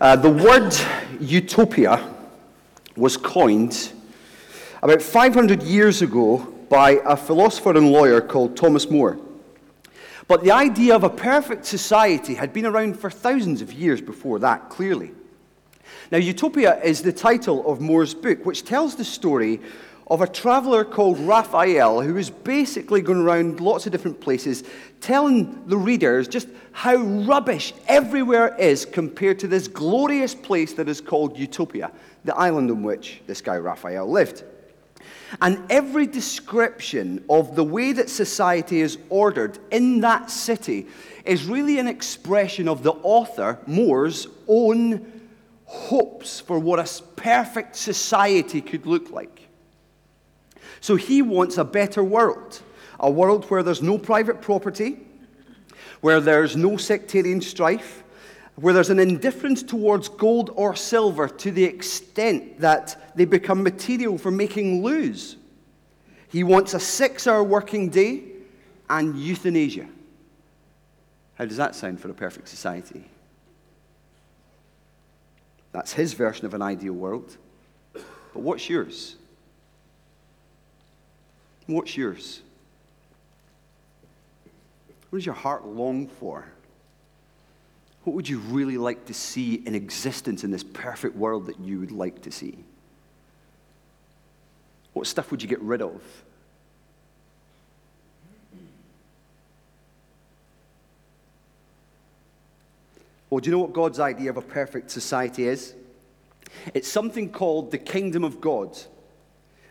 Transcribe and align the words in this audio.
Uh, 0.00 0.16
the 0.16 0.30
word 0.30 0.74
utopia 1.20 2.02
was 2.96 3.18
coined 3.18 3.92
about 4.82 5.02
500 5.02 5.62
years 5.62 6.00
ago 6.00 6.38
by 6.70 7.02
a 7.04 7.14
philosopher 7.14 7.76
and 7.76 7.92
lawyer 7.92 8.22
called 8.22 8.56
Thomas 8.56 8.88
More. 8.88 9.18
But 10.26 10.42
the 10.42 10.52
idea 10.52 10.96
of 10.96 11.04
a 11.04 11.10
perfect 11.10 11.66
society 11.66 12.32
had 12.32 12.54
been 12.54 12.64
around 12.64 12.98
for 12.98 13.10
thousands 13.10 13.60
of 13.60 13.74
years 13.74 14.00
before 14.00 14.38
that, 14.38 14.70
clearly. 14.70 15.10
Now, 16.10 16.16
Utopia 16.16 16.80
is 16.82 17.02
the 17.02 17.12
title 17.12 17.70
of 17.70 17.82
More's 17.82 18.14
book, 18.14 18.46
which 18.46 18.64
tells 18.64 18.96
the 18.96 19.04
story 19.04 19.60
of 20.10 20.20
a 20.20 20.26
traveler 20.26 20.84
called 20.84 21.18
Raphael 21.20 22.00
who 22.00 22.16
is 22.16 22.30
basically 22.30 23.00
going 23.00 23.20
around 23.20 23.60
lots 23.60 23.86
of 23.86 23.92
different 23.92 24.20
places 24.20 24.64
telling 25.00 25.66
the 25.68 25.76
readers 25.76 26.26
just 26.26 26.48
how 26.72 26.96
rubbish 26.96 27.72
everywhere 27.86 28.56
is 28.56 28.84
compared 28.84 29.38
to 29.38 29.48
this 29.48 29.68
glorious 29.68 30.34
place 30.34 30.72
that 30.74 30.88
is 30.88 31.00
called 31.00 31.38
Utopia, 31.38 31.92
the 32.24 32.36
island 32.36 32.70
on 32.70 32.82
which 32.82 33.20
this 33.28 33.40
guy 33.40 33.56
Raphael 33.56 34.10
lived. 34.10 34.42
And 35.40 35.62
every 35.70 36.08
description 36.08 37.24
of 37.30 37.54
the 37.54 37.64
way 37.64 37.92
that 37.92 38.10
society 38.10 38.80
is 38.80 38.98
ordered 39.10 39.58
in 39.70 40.00
that 40.00 40.28
city 40.28 40.88
is 41.24 41.44
really 41.44 41.78
an 41.78 41.86
expression 41.86 42.68
of 42.68 42.82
the 42.82 42.92
author, 42.92 43.60
More's, 43.66 44.26
own 44.48 45.20
hopes 45.66 46.40
for 46.40 46.58
what 46.58 46.80
a 46.80 47.02
perfect 47.14 47.76
society 47.76 48.60
could 48.60 48.86
look 48.86 49.10
like. 49.12 49.39
So 50.80 50.96
he 50.96 51.22
wants 51.22 51.58
a 51.58 51.64
better 51.64 52.02
world, 52.02 52.62
a 52.98 53.10
world 53.10 53.44
where 53.46 53.62
there's 53.62 53.82
no 53.82 53.98
private 53.98 54.40
property, 54.40 54.98
where 56.00 56.20
there's 56.20 56.56
no 56.56 56.76
sectarian 56.76 57.40
strife, 57.40 58.02
where 58.56 58.74
there's 58.74 58.90
an 58.90 58.98
indifference 58.98 59.62
towards 59.62 60.08
gold 60.08 60.50
or 60.54 60.74
silver 60.74 61.28
to 61.28 61.50
the 61.50 61.64
extent 61.64 62.60
that 62.60 63.12
they 63.14 63.24
become 63.24 63.62
material 63.62 64.18
for 64.18 64.30
making 64.30 64.82
loos. 64.82 65.36
He 66.28 66.44
wants 66.44 66.74
a 66.74 66.80
six 66.80 67.26
hour 67.26 67.42
working 67.42 67.88
day 67.88 68.24
and 68.88 69.18
euthanasia. 69.18 69.88
How 71.34 71.44
does 71.46 71.56
that 71.56 71.74
sound 71.74 72.00
for 72.00 72.10
a 72.10 72.14
perfect 72.14 72.48
society? 72.48 73.04
That's 75.72 75.92
his 75.92 76.12
version 76.12 76.46
of 76.46 76.54
an 76.54 76.62
ideal 76.62 76.92
world. 76.92 77.36
But 77.92 78.42
what's 78.42 78.68
yours? 78.68 79.16
What's 81.70 81.96
yours? 81.96 82.40
What 85.08 85.20
does 85.20 85.26
your 85.26 85.36
heart 85.36 85.64
long 85.64 86.08
for? 86.08 86.44
What 88.02 88.16
would 88.16 88.28
you 88.28 88.38
really 88.38 88.76
like 88.76 89.06
to 89.06 89.14
see 89.14 89.54
in 89.54 89.76
existence 89.76 90.42
in 90.42 90.50
this 90.50 90.64
perfect 90.64 91.14
world 91.14 91.46
that 91.46 91.60
you 91.60 91.78
would 91.78 91.92
like 91.92 92.22
to 92.22 92.32
see? 92.32 92.58
What 94.94 95.06
stuff 95.06 95.30
would 95.30 95.42
you 95.42 95.48
get 95.48 95.60
rid 95.60 95.80
of? 95.80 96.02
Well, 103.28 103.38
do 103.38 103.48
you 103.48 103.56
know 103.56 103.62
what 103.62 103.72
God's 103.72 104.00
idea 104.00 104.30
of 104.30 104.36
a 104.36 104.42
perfect 104.42 104.90
society 104.90 105.46
is? 105.46 105.74
It's 106.74 106.88
something 106.88 107.30
called 107.30 107.70
the 107.70 107.78
kingdom 107.78 108.24
of 108.24 108.40
God. 108.40 108.76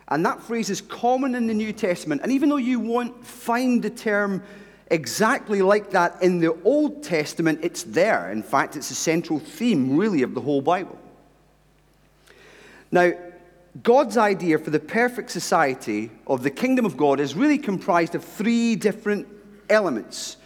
And 0.09 0.25
that 0.25 0.41
phrase 0.41 0.69
is 0.69 0.81
common 0.81 1.35
in 1.35 1.47
the 1.47 1.53
New 1.53 1.71
Testament. 1.71 2.21
And 2.23 2.31
even 2.31 2.49
though 2.49 2.57
you 2.57 2.79
won't 2.79 3.25
find 3.25 3.81
the 3.81 3.91
term 3.91 4.43
exactly 4.87 5.61
like 5.61 5.91
that 5.91 6.21
in 6.23 6.39
the 6.39 6.59
Old 6.63 7.03
Testament, 7.03 7.59
it's 7.61 7.83
there. 7.83 8.31
In 8.31 8.41
fact, 8.41 8.75
it's 8.75 8.89
a 8.89 8.95
central 8.95 9.39
theme, 9.39 9.95
really, 9.95 10.23
of 10.23 10.33
the 10.33 10.41
whole 10.41 10.61
Bible. 10.61 10.97
Now, 12.91 13.11
God's 13.83 14.17
idea 14.17 14.57
for 14.57 14.71
the 14.71 14.79
perfect 14.79 15.29
society 15.29 16.09
of 16.25 16.41
the 16.41 16.49
kingdom 16.49 16.85
of 16.85 16.97
God 16.97 17.19
is 17.19 17.35
really 17.35 17.59
comprised 17.59 18.15
of 18.15 18.23
three 18.23 18.75
different 18.75 19.27
elements 19.69 20.37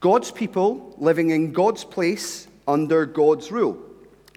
God's 0.00 0.30
people 0.30 0.94
living 0.98 1.30
in 1.30 1.52
God's 1.52 1.82
place 1.82 2.46
under 2.68 3.06
God's 3.06 3.50
rule. 3.50 3.78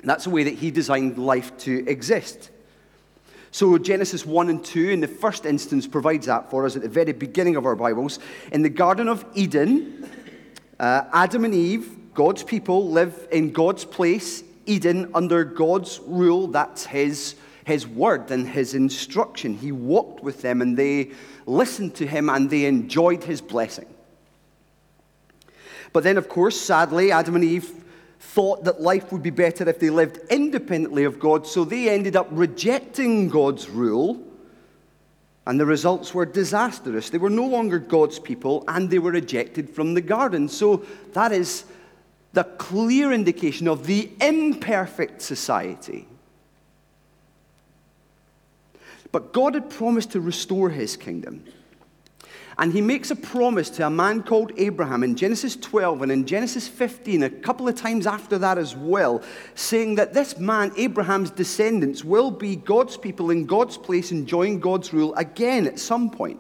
That's 0.04 0.24
the 0.24 0.30
way 0.30 0.44
that 0.44 0.54
He 0.54 0.72
designed 0.72 1.18
life 1.18 1.58
to 1.60 1.86
exist. 1.90 2.52
So, 3.52 3.78
Genesis 3.78 4.26
1 4.26 4.50
and 4.50 4.64
2, 4.64 4.90
in 4.90 5.00
the 5.00 5.08
first 5.08 5.46
instance, 5.46 5.88
provides 5.88 6.26
that 6.26 6.50
for 6.50 6.66
us 6.66 6.76
at 6.76 6.82
the 6.82 6.90
very 6.90 7.14
beginning 7.14 7.56
of 7.56 7.66
our 7.66 7.76
Bibles. 7.76 8.20
In 8.52 8.62
the 8.62 8.70
Garden 8.70 9.08
of 9.08 9.26
Eden, 9.36 10.10
uh, 10.80 11.04
Adam 11.14 11.46
and 11.46 11.54
Eve, 11.54 12.14
God's 12.14 12.44
people, 12.44 12.90
live 12.90 13.28
in 13.32 13.52
God's 13.52 13.86
place, 13.86 14.44
Eden, 14.66 15.12
under 15.16 15.46
God's 15.46 16.00
rule. 16.06 16.48
That's 16.48 16.86
His, 16.86 17.36
his 17.64 17.88
word 17.88 18.32
and 18.32 18.48
His 18.48 18.74
instruction. 18.74 19.54
He 19.54 19.72
walked 19.72 20.22
with 20.24 20.42
them 20.42 20.62
and 20.62 20.76
they 20.76 21.12
listened 21.46 21.96
to 21.96 22.06
Him 22.06 22.30
and 22.30 22.50
they 22.50 22.66
enjoyed 22.66 23.24
His 23.24 23.40
blessing. 23.40 23.88
But 25.94 26.04
then, 26.04 26.18
of 26.18 26.28
course, 26.28 26.60
sadly, 26.60 27.14
Adam 27.14 27.36
and 27.36 27.46
Eve 27.46 27.72
thought 28.20 28.64
that 28.64 28.82
life 28.82 29.12
would 29.12 29.24
be 29.24 29.30
better 29.30 29.68
if 29.70 29.80
they 29.80 29.90
lived 29.90 30.20
independently 30.30 31.04
of 31.04 31.20
God, 31.20 31.46
so 31.46 31.64
they 31.64 31.90
ended 31.90 32.16
up 32.16 32.28
rejecting 32.32 33.30
God's 33.30 33.70
rule, 33.70 34.24
and 35.46 35.60
the 35.60 35.66
results 35.66 36.14
were 36.14 36.26
disastrous. 36.26 37.10
They 37.10 37.18
were 37.18 37.30
no 37.30 37.46
longer 37.46 37.80
God's 37.80 38.20
people, 38.20 38.64
and 38.68 38.90
they 38.90 39.00
were 39.00 39.16
ejected 39.16 39.70
from 39.70 39.94
the 39.94 40.02
garden. 40.02 40.50
So 40.50 40.86
that 41.14 41.32
is 41.32 41.66
the 42.34 42.44
clear 42.44 43.14
indication 43.14 43.68
of 43.68 43.88
the 43.88 44.12
imperfect 44.20 45.22
society. 45.22 46.08
But 49.12 49.32
God 49.32 49.54
had 49.54 49.70
promised 49.70 50.12
to 50.12 50.20
restore 50.20 50.70
his 50.70 50.98
kingdom. 50.98 51.46
And 52.60 52.74
he 52.74 52.82
makes 52.82 53.12
a 53.12 53.16
promise 53.16 53.70
to 53.72 53.86
a 53.86 53.90
man 53.90 54.24
called 54.24 54.52
Abraham 54.58 55.04
in 55.04 55.16
Genesis 55.16 55.56
12 55.56 56.02
and 56.02 56.12
in 56.12 56.26
Genesis 56.26 56.68
15, 56.68 57.24
a 57.24 57.30
couple 57.30 57.68
of 57.68 57.76
times 57.76 58.08
after 58.08 58.40
that 58.40 58.58
as 58.58 58.76
well, 58.76 59.22
saying 59.54 59.96
that 59.96 60.16
this 60.16 60.40
man, 60.40 60.72
Abraham's 60.76 61.30
descendants, 61.30 62.04
will 62.04 62.32
be 62.32 62.56
God's 62.56 62.98
people 62.98 63.30
in 63.30 63.46
God's 63.46 63.78
place, 63.78 64.12
enjoying 64.12 64.60
God's 64.60 64.92
rule 64.92 65.14
again 65.16 65.68
at 65.68 65.78
some 65.78 66.10
point. 66.10 66.40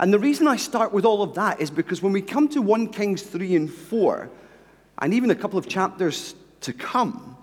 And 0.00 0.12
the 0.12 0.18
reason 0.18 0.48
I 0.48 0.56
start 0.56 0.92
with 0.92 1.04
all 1.04 1.22
of 1.22 1.34
that 1.34 1.60
is 1.60 1.70
because 1.70 2.02
when 2.02 2.12
we 2.12 2.20
come 2.20 2.48
to 2.48 2.60
1 2.60 2.88
Kings 2.88 3.22
3 3.22 3.54
and 3.54 3.72
4, 3.72 4.28
and 4.98 5.14
even 5.14 5.30
a 5.30 5.34
couple 5.34 5.60
of 5.60 5.68
chapters 5.68 6.34
to 6.62 6.72
come, 6.72 7.35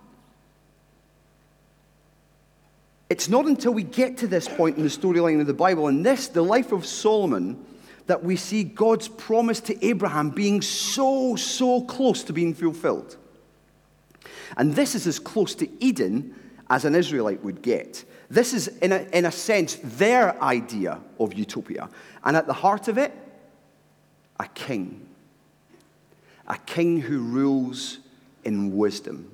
It's 3.14 3.30
not 3.30 3.46
until 3.46 3.76
we 3.76 3.84
get 3.84 4.18
to 4.18 4.28
this 4.28 4.48
point 4.48 4.78
in 4.78 4.82
the 4.82 4.90
storyline 4.90 5.40
of 5.40 5.46
the 5.46 5.54
Bible, 5.54 5.86
and 5.86 6.04
this, 6.04 6.30
the 6.30 6.42
life 6.42 6.72
of 6.72 6.84
Solomon, 6.84 7.64
that 8.08 8.24
we 8.24 8.36
see 8.36 8.64
God's 8.64 9.08
promise 9.08 9.60
to 9.60 9.86
Abraham 9.86 10.32
being 10.32 10.64
so, 10.64 11.36
so 11.36 11.82
close 11.84 12.24
to 12.24 12.34
being 12.34 12.56
fulfilled. 12.56 13.18
And 14.58 14.74
this 14.74 14.96
is 14.96 15.06
as 15.06 15.20
close 15.20 15.54
to 15.54 15.70
Eden 15.80 16.34
as 16.72 16.86
an 16.86 16.96
Israelite 16.96 17.44
would 17.44 17.62
get. 17.62 18.04
This 18.32 18.52
is, 18.52 18.68
in 18.80 18.92
a, 18.92 19.06
in 19.14 19.26
a 19.26 19.32
sense, 19.32 19.76
their 19.84 20.42
idea 20.42 21.00
of 21.20 21.36
utopia. 21.36 21.92
And 22.24 22.36
at 22.36 22.48
the 22.48 22.54
heart 22.54 22.88
of 22.88 22.98
it, 22.98 23.12
a 24.40 24.48
king. 24.48 25.08
A 26.48 26.58
king 26.58 27.00
who 27.00 27.20
rules 27.20 28.00
in 28.44 28.76
wisdom. 28.76 29.33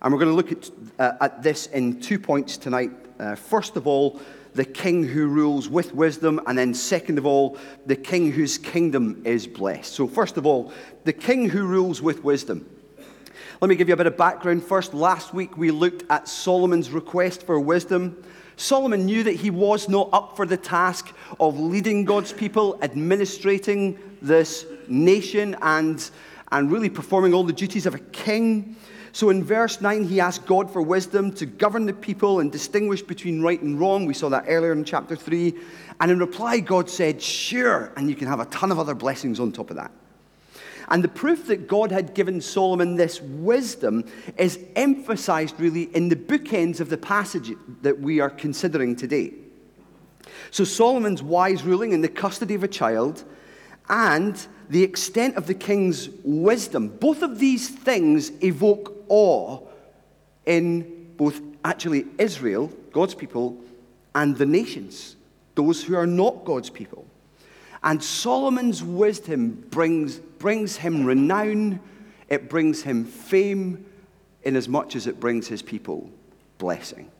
And 0.00 0.12
we're 0.12 0.20
going 0.20 0.30
to 0.30 0.36
look 0.36 0.52
at, 0.52 0.70
uh, 0.98 1.24
at 1.24 1.42
this 1.42 1.66
in 1.66 2.00
two 2.00 2.18
points 2.18 2.56
tonight. 2.56 2.92
Uh, 3.18 3.34
first 3.34 3.76
of 3.76 3.86
all, 3.86 4.20
the 4.54 4.64
king 4.64 5.04
who 5.04 5.26
rules 5.26 5.68
with 5.68 5.94
wisdom, 5.94 6.40
and 6.46 6.56
then 6.56 6.72
second 6.72 7.18
of 7.18 7.26
all, 7.26 7.58
the 7.86 7.96
king 7.96 8.30
whose 8.32 8.58
kingdom 8.58 9.22
is 9.24 9.46
blessed. 9.46 9.92
So, 9.92 10.06
first 10.06 10.36
of 10.36 10.46
all, 10.46 10.72
the 11.04 11.12
king 11.12 11.48
who 11.48 11.66
rules 11.66 12.00
with 12.00 12.24
wisdom. 12.24 12.68
Let 13.60 13.68
me 13.68 13.74
give 13.74 13.88
you 13.88 13.94
a 13.94 13.96
bit 13.96 14.06
of 14.06 14.16
background 14.16 14.62
first. 14.62 14.94
Last 14.94 15.34
week 15.34 15.56
we 15.56 15.72
looked 15.72 16.04
at 16.10 16.28
Solomon's 16.28 16.90
request 16.90 17.44
for 17.44 17.58
wisdom. 17.58 18.22
Solomon 18.56 19.04
knew 19.04 19.24
that 19.24 19.34
he 19.34 19.50
was 19.50 19.88
not 19.88 20.08
up 20.12 20.36
for 20.36 20.46
the 20.46 20.56
task 20.56 21.12
of 21.40 21.58
leading 21.58 22.04
God's 22.04 22.32
people, 22.32 22.78
administrating 22.82 23.98
this 24.22 24.64
nation, 24.86 25.56
and, 25.60 26.08
and 26.52 26.70
really 26.70 26.88
performing 26.88 27.34
all 27.34 27.42
the 27.42 27.52
duties 27.52 27.86
of 27.86 27.96
a 27.96 27.98
king. 27.98 28.76
So 29.18 29.30
in 29.30 29.42
verse 29.42 29.80
9, 29.80 30.04
he 30.04 30.20
asked 30.20 30.46
God 30.46 30.72
for 30.72 30.80
wisdom 30.80 31.32
to 31.32 31.44
govern 31.44 31.86
the 31.86 31.92
people 31.92 32.38
and 32.38 32.52
distinguish 32.52 33.02
between 33.02 33.42
right 33.42 33.60
and 33.60 33.80
wrong. 33.80 34.06
We 34.06 34.14
saw 34.14 34.28
that 34.28 34.44
earlier 34.46 34.70
in 34.70 34.84
chapter 34.84 35.16
3. 35.16 35.54
And 35.98 36.12
in 36.12 36.20
reply, 36.20 36.60
God 36.60 36.88
said, 36.88 37.20
Sure, 37.20 37.92
and 37.96 38.08
you 38.08 38.14
can 38.14 38.28
have 38.28 38.38
a 38.38 38.44
ton 38.44 38.70
of 38.70 38.78
other 38.78 38.94
blessings 38.94 39.40
on 39.40 39.50
top 39.50 39.70
of 39.70 39.76
that. 39.76 39.90
And 40.86 41.02
the 41.02 41.08
proof 41.08 41.48
that 41.48 41.66
God 41.66 41.90
had 41.90 42.14
given 42.14 42.40
Solomon 42.40 42.94
this 42.94 43.20
wisdom 43.20 44.04
is 44.36 44.60
emphasized 44.76 45.58
really 45.58 45.92
in 45.96 46.08
the 46.08 46.14
bookends 46.14 46.78
of 46.78 46.88
the 46.88 46.96
passage 46.96 47.50
that 47.82 47.98
we 47.98 48.20
are 48.20 48.30
considering 48.30 48.94
today. 48.94 49.32
So 50.52 50.62
Solomon's 50.62 51.24
wise 51.24 51.64
ruling 51.64 51.90
in 51.90 52.02
the 52.02 52.08
custody 52.08 52.54
of 52.54 52.62
a 52.62 52.68
child 52.68 53.24
and 53.88 54.46
the 54.68 54.82
extent 54.82 55.36
of 55.36 55.46
the 55.46 55.54
king's 55.54 56.08
wisdom. 56.24 56.88
Both 56.88 57.22
of 57.22 57.38
these 57.38 57.68
things 57.68 58.30
evoke 58.42 59.04
awe 59.08 59.60
in 60.46 61.12
both 61.16 61.40
actually 61.64 62.06
Israel, 62.18 62.70
God's 62.92 63.14
people, 63.14 63.58
and 64.14 64.36
the 64.36 64.46
nations, 64.46 65.16
those 65.54 65.82
who 65.82 65.94
are 65.96 66.06
not 66.06 66.44
God's 66.44 66.70
people. 66.70 67.06
And 67.82 68.02
Solomon's 68.02 68.82
wisdom 68.82 69.64
brings, 69.70 70.16
brings 70.16 70.76
him 70.76 71.04
renown, 71.04 71.80
it 72.28 72.48
brings 72.48 72.82
him 72.82 73.04
fame, 73.04 73.86
inasmuch 74.42 74.96
as 74.96 75.06
it 75.06 75.20
brings 75.20 75.46
his 75.46 75.62
people 75.62 76.10
blessing. 76.58 77.10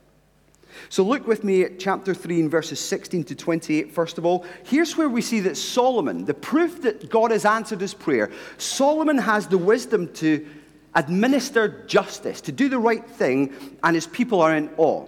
So 0.89 1.03
look 1.03 1.27
with 1.27 1.45
me 1.45 1.63
at 1.63 1.79
chapter 1.79 2.15
3 2.15 2.41
and 2.41 2.51
verses 2.51 2.81
16 2.81 3.25
to 3.25 3.35
28, 3.35 3.93
first 3.93 4.19
of 4.19 4.25
all. 4.25 4.45
Here's 4.65 4.97
where 4.97 5.09
we 5.09 5.23
see 5.23 5.41
that 5.41 5.57
Solomon, 5.57 6.25
the 6.25 6.35
proof 6.35 6.83
that 6.83 7.11
God 7.11 7.31
has 7.31 7.45
answered 7.45 7.81
his 7.81 7.95
prayer, 7.95 8.31
Solomon 8.57 9.19
has 9.19 9.47
the 9.47 9.59
wisdom 9.59 10.13
to 10.15 10.47
administer 10.95 11.85
justice, 11.87 12.41
to 12.43 12.53
do 12.53 12.69
the 12.69 12.79
right 12.79 13.09
thing, 13.09 13.53
and 13.83 13.95
his 13.95 14.07
people 14.07 14.41
are 14.41 14.55
in 14.55 14.71
awe. 14.77 15.07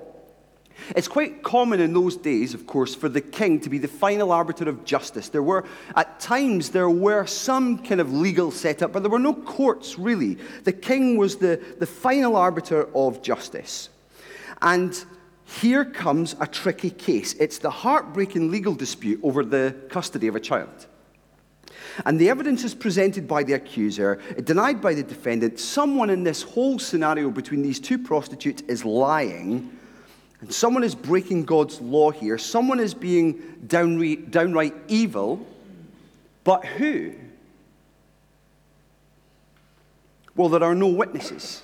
It's 0.96 1.08
quite 1.08 1.42
common 1.42 1.80
in 1.80 1.92
those 1.92 2.16
days, 2.16 2.54
of 2.54 2.66
course, 2.66 2.94
for 2.94 3.08
the 3.08 3.20
king 3.20 3.60
to 3.60 3.70
be 3.70 3.78
the 3.78 3.88
final 3.88 4.32
arbiter 4.32 4.68
of 4.68 4.84
justice. 4.84 5.28
There 5.28 5.42
were, 5.42 5.64
at 5.94 6.20
times, 6.20 6.70
there 6.70 6.90
were 6.90 7.26
some 7.26 7.78
kind 7.78 8.00
of 8.00 8.12
legal 8.12 8.50
setup, 8.50 8.92
but 8.92 9.02
there 9.02 9.10
were 9.10 9.18
no 9.18 9.34
courts 9.34 9.98
really. 9.98 10.38
The 10.64 10.72
king 10.72 11.16
was 11.16 11.36
the, 11.36 11.62
the 11.78 11.86
final 11.86 12.36
arbiter 12.36 12.88
of 12.94 13.22
justice. 13.22 13.90
And 14.62 15.04
here 15.58 15.84
comes 15.84 16.36
a 16.40 16.46
tricky 16.46 16.90
case. 16.90 17.34
It's 17.34 17.58
the 17.58 17.70
heartbreaking 17.70 18.50
legal 18.50 18.74
dispute 18.74 19.20
over 19.22 19.44
the 19.44 19.74
custody 19.88 20.28
of 20.28 20.36
a 20.36 20.40
child. 20.40 20.86
And 22.06 22.20
the 22.20 22.30
evidence 22.30 22.62
is 22.62 22.74
presented 22.74 23.26
by 23.26 23.42
the 23.42 23.54
accuser, 23.54 24.20
denied 24.44 24.80
by 24.80 24.94
the 24.94 25.02
defendant. 25.02 25.58
Someone 25.58 26.08
in 26.08 26.22
this 26.22 26.42
whole 26.42 26.78
scenario 26.78 27.30
between 27.30 27.62
these 27.62 27.80
two 27.80 27.98
prostitutes 27.98 28.62
is 28.62 28.84
lying, 28.84 29.76
and 30.40 30.52
someone 30.52 30.84
is 30.84 30.94
breaking 30.94 31.44
God's 31.44 31.80
law 31.80 32.10
here. 32.10 32.38
Someone 32.38 32.78
is 32.78 32.94
being 32.94 33.58
downright, 33.66 34.30
downright 34.30 34.74
evil. 34.88 35.44
But 36.44 36.64
who? 36.64 37.12
Well, 40.36 40.48
there 40.48 40.64
are 40.64 40.74
no 40.74 40.86
witnesses. 40.86 41.62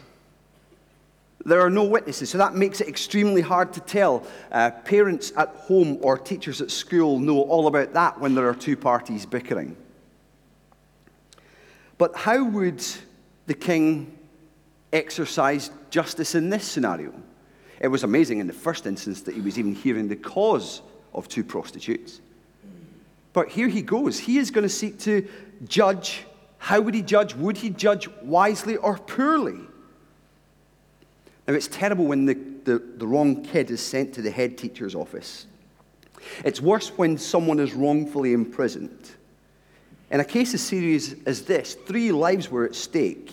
There 1.47 1.61
are 1.61 1.71
no 1.71 1.85
witnesses, 1.85 2.31
so 2.31 2.39
that 2.39 2.57
makes 2.57 2.81
it 2.81 2.89
extremely 2.89 3.41
hard 3.41 3.73
to 3.75 3.81
tell. 3.81 4.27
Uh, 4.51 4.73
parents 4.85 5.33
at 5.37 5.51
home 5.51 5.97
or 6.01 6.19
teachers 6.19 6.61
at 6.61 6.73
school 6.73 7.21
know 7.21 7.41
all 7.43 7.69
about 7.69 7.93
that 7.93 8.19
when 8.19 8.35
there 8.35 8.49
are 8.49 8.55
two 8.55 8.77
parties 8.77 9.25
bickering. 9.25 9.77
But 11.99 12.17
how 12.17 12.43
would 12.43 12.85
the 13.47 13.55
king 13.55 14.19
exercise 14.93 15.71
justice 15.91 16.35
in 16.35 16.51
this 16.51 16.65
scenario? 16.65 17.15
It 17.79 17.89
was 17.89 18.03
amazing 18.03 18.41
in 18.41 18.49
the 18.49 18.53
first 18.53 18.85
instance 18.85 19.23
that 19.23 19.37
he 19.37 19.41
was 19.41 19.57
even 19.57 19.73
hearing 19.73 20.09
the 20.09 20.17
cause 20.17 20.83
of 21.15 21.29
two 21.29 21.45
prostitutes. 21.45 22.21
But 23.33 23.51
here 23.51 23.69
he 23.69 23.83
goes. 23.83 24.19
He 24.19 24.39
is 24.39 24.51
going 24.51 24.65
to 24.65 24.69
seek 24.69 24.99
to 25.01 25.29
judge. 25.69 26.25
How 26.59 26.81
would 26.81 26.95
he 26.95 27.03
judge? 27.03 27.37
Would 27.37 27.57
he 27.57 27.71
judge 27.71 28.09
wisely 28.21 28.79
or 28.79 28.99
poorly? 28.99 29.61
Now, 31.47 31.55
it's 31.55 31.69
terrible 31.69 32.07
when 32.07 32.27
the, 32.27 32.35
the, 32.65 32.79
the 32.79 33.07
wrong 33.07 33.43
kid 33.43 33.71
is 33.71 33.81
sent 33.81 34.15
to 34.15 34.23
the 34.23 34.31
head 34.31 34.59
teacher's 34.59 34.95
office. 34.95 35.47
It's 36.45 36.61
worse 36.61 36.89
when 36.97 37.19
someone 37.19 37.61
is 37.61 37.73
wrongfully 37.73 38.33
imprisoned. 38.33 39.13
In 40.11 40.21
a 40.21 40.25
case 40.25 40.55
as 40.55 40.61
serious 40.61 41.15
as 41.25 41.43
this, 41.43 41.75
three 41.75 42.11
lives 42.11 42.51
were 42.51 42.65
at 42.65 42.75
stake. 42.75 43.33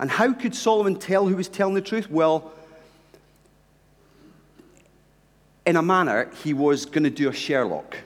And 0.00 0.10
how 0.10 0.32
could 0.32 0.54
Solomon 0.54 0.96
tell 0.96 1.26
who 1.26 1.36
was 1.36 1.48
telling 1.48 1.74
the 1.74 1.80
truth? 1.80 2.10
Well, 2.10 2.52
in 5.64 5.76
a 5.76 5.82
manner, 5.82 6.28
he 6.42 6.54
was 6.54 6.86
going 6.86 7.04
to 7.04 7.10
do 7.10 7.28
a 7.28 7.32
Sherlock. 7.32 7.96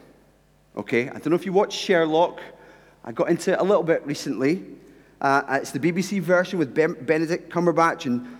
Okay? 0.76 1.08
I 1.08 1.12
don't 1.12 1.28
know 1.28 1.36
if 1.36 1.46
you 1.46 1.52
watch 1.52 1.72
Sherlock. 1.72 2.40
I 3.02 3.12
got 3.12 3.30
into 3.30 3.52
it 3.52 3.60
a 3.60 3.64
little 3.64 3.82
bit 3.82 4.04
recently. 4.06 4.62
Uh, 5.20 5.58
it's 5.62 5.70
the 5.70 5.80
BBC 5.80 6.20
version 6.20 6.58
with 6.58 6.74
ben- 6.74 7.02
Benedict 7.04 7.50
Cumberbatch 7.50 8.04
and 8.04 8.35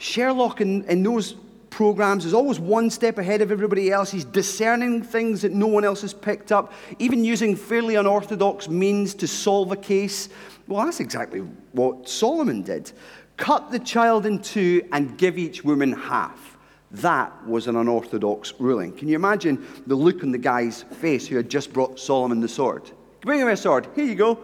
Sherlock 0.00 0.62
in, 0.62 0.82
in 0.84 1.02
those 1.02 1.34
programs 1.68 2.24
is 2.24 2.32
always 2.32 2.58
one 2.58 2.88
step 2.88 3.18
ahead 3.18 3.42
of 3.42 3.52
everybody 3.52 3.92
else. 3.92 4.10
He's 4.10 4.24
discerning 4.24 5.02
things 5.02 5.42
that 5.42 5.52
no 5.52 5.66
one 5.66 5.84
else 5.84 6.00
has 6.00 6.14
picked 6.14 6.52
up, 6.52 6.72
even 6.98 7.22
using 7.22 7.54
fairly 7.54 7.96
unorthodox 7.96 8.66
means 8.66 9.12
to 9.16 9.28
solve 9.28 9.72
a 9.72 9.76
case. 9.76 10.30
Well, 10.66 10.82
that's 10.86 11.00
exactly 11.00 11.40
what 11.72 12.08
Solomon 12.08 12.62
did. 12.62 12.92
Cut 13.36 13.70
the 13.70 13.78
child 13.78 14.24
in 14.24 14.38
two 14.38 14.88
and 14.90 15.18
give 15.18 15.36
each 15.36 15.64
woman 15.64 15.92
half. 15.92 16.56
That 16.92 17.46
was 17.46 17.66
an 17.66 17.76
unorthodox 17.76 18.54
ruling. 18.58 18.96
Can 18.96 19.06
you 19.06 19.16
imagine 19.16 19.66
the 19.86 19.94
look 19.94 20.24
on 20.24 20.32
the 20.32 20.38
guy's 20.38 20.82
face 20.82 21.26
who 21.26 21.36
had 21.36 21.50
just 21.50 21.74
brought 21.74 22.00
Solomon 22.00 22.40
the 22.40 22.48
sword? 22.48 22.90
Bring 23.20 23.40
him 23.40 23.48
a 23.48 23.56
sword. 23.56 23.86
Here 23.94 24.06
you 24.06 24.14
go. 24.14 24.38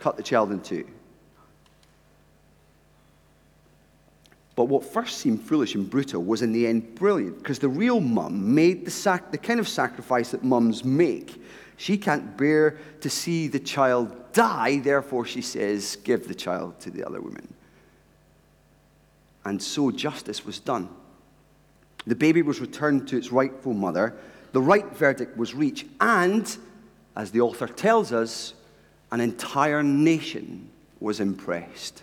Cut 0.00 0.16
the 0.16 0.22
child 0.24 0.50
in 0.50 0.60
two. 0.60 0.84
But 4.56 4.64
what 4.64 4.84
first 4.84 5.18
seemed 5.18 5.42
foolish 5.42 5.74
and 5.74 5.88
brutal 5.88 6.24
was 6.24 6.40
in 6.40 6.52
the 6.52 6.66
end 6.66 6.94
brilliant 6.94 7.38
because 7.38 7.58
the 7.58 7.68
real 7.68 8.00
mum 8.00 8.54
made 8.54 8.86
the, 8.86 8.90
sac- 8.90 9.30
the 9.30 9.38
kind 9.38 9.60
of 9.60 9.68
sacrifice 9.68 10.30
that 10.30 10.42
mums 10.42 10.82
make. 10.82 11.42
She 11.76 11.98
can't 11.98 12.36
bear 12.38 12.78
to 13.02 13.10
see 13.10 13.48
the 13.48 13.60
child 13.60 14.32
die, 14.32 14.78
therefore, 14.78 15.26
she 15.26 15.42
says, 15.42 15.96
give 15.96 16.26
the 16.26 16.34
child 16.34 16.80
to 16.80 16.90
the 16.90 17.06
other 17.06 17.20
woman. 17.20 17.52
And 19.44 19.62
so 19.62 19.90
justice 19.90 20.46
was 20.46 20.58
done. 20.58 20.88
The 22.06 22.14
baby 22.14 22.40
was 22.40 22.60
returned 22.60 23.08
to 23.08 23.18
its 23.18 23.30
rightful 23.30 23.74
mother, 23.74 24.16
the 24.52 24.60
right 24.62 24.90
verdict 24.96 25.36
was 25.36 25.54
reached, 25.54 25.86
and, 26.00 26.56
as 27.14 27.30
the 27.30 27.42
author 27.42 27.66
tells 27.66 28.10
us, 28.10 28.54
an 29.12 29.20
entire 29.20 29.82
nation 29.82 30.70
was 30.98 31.20
impressed. 31.20 32.02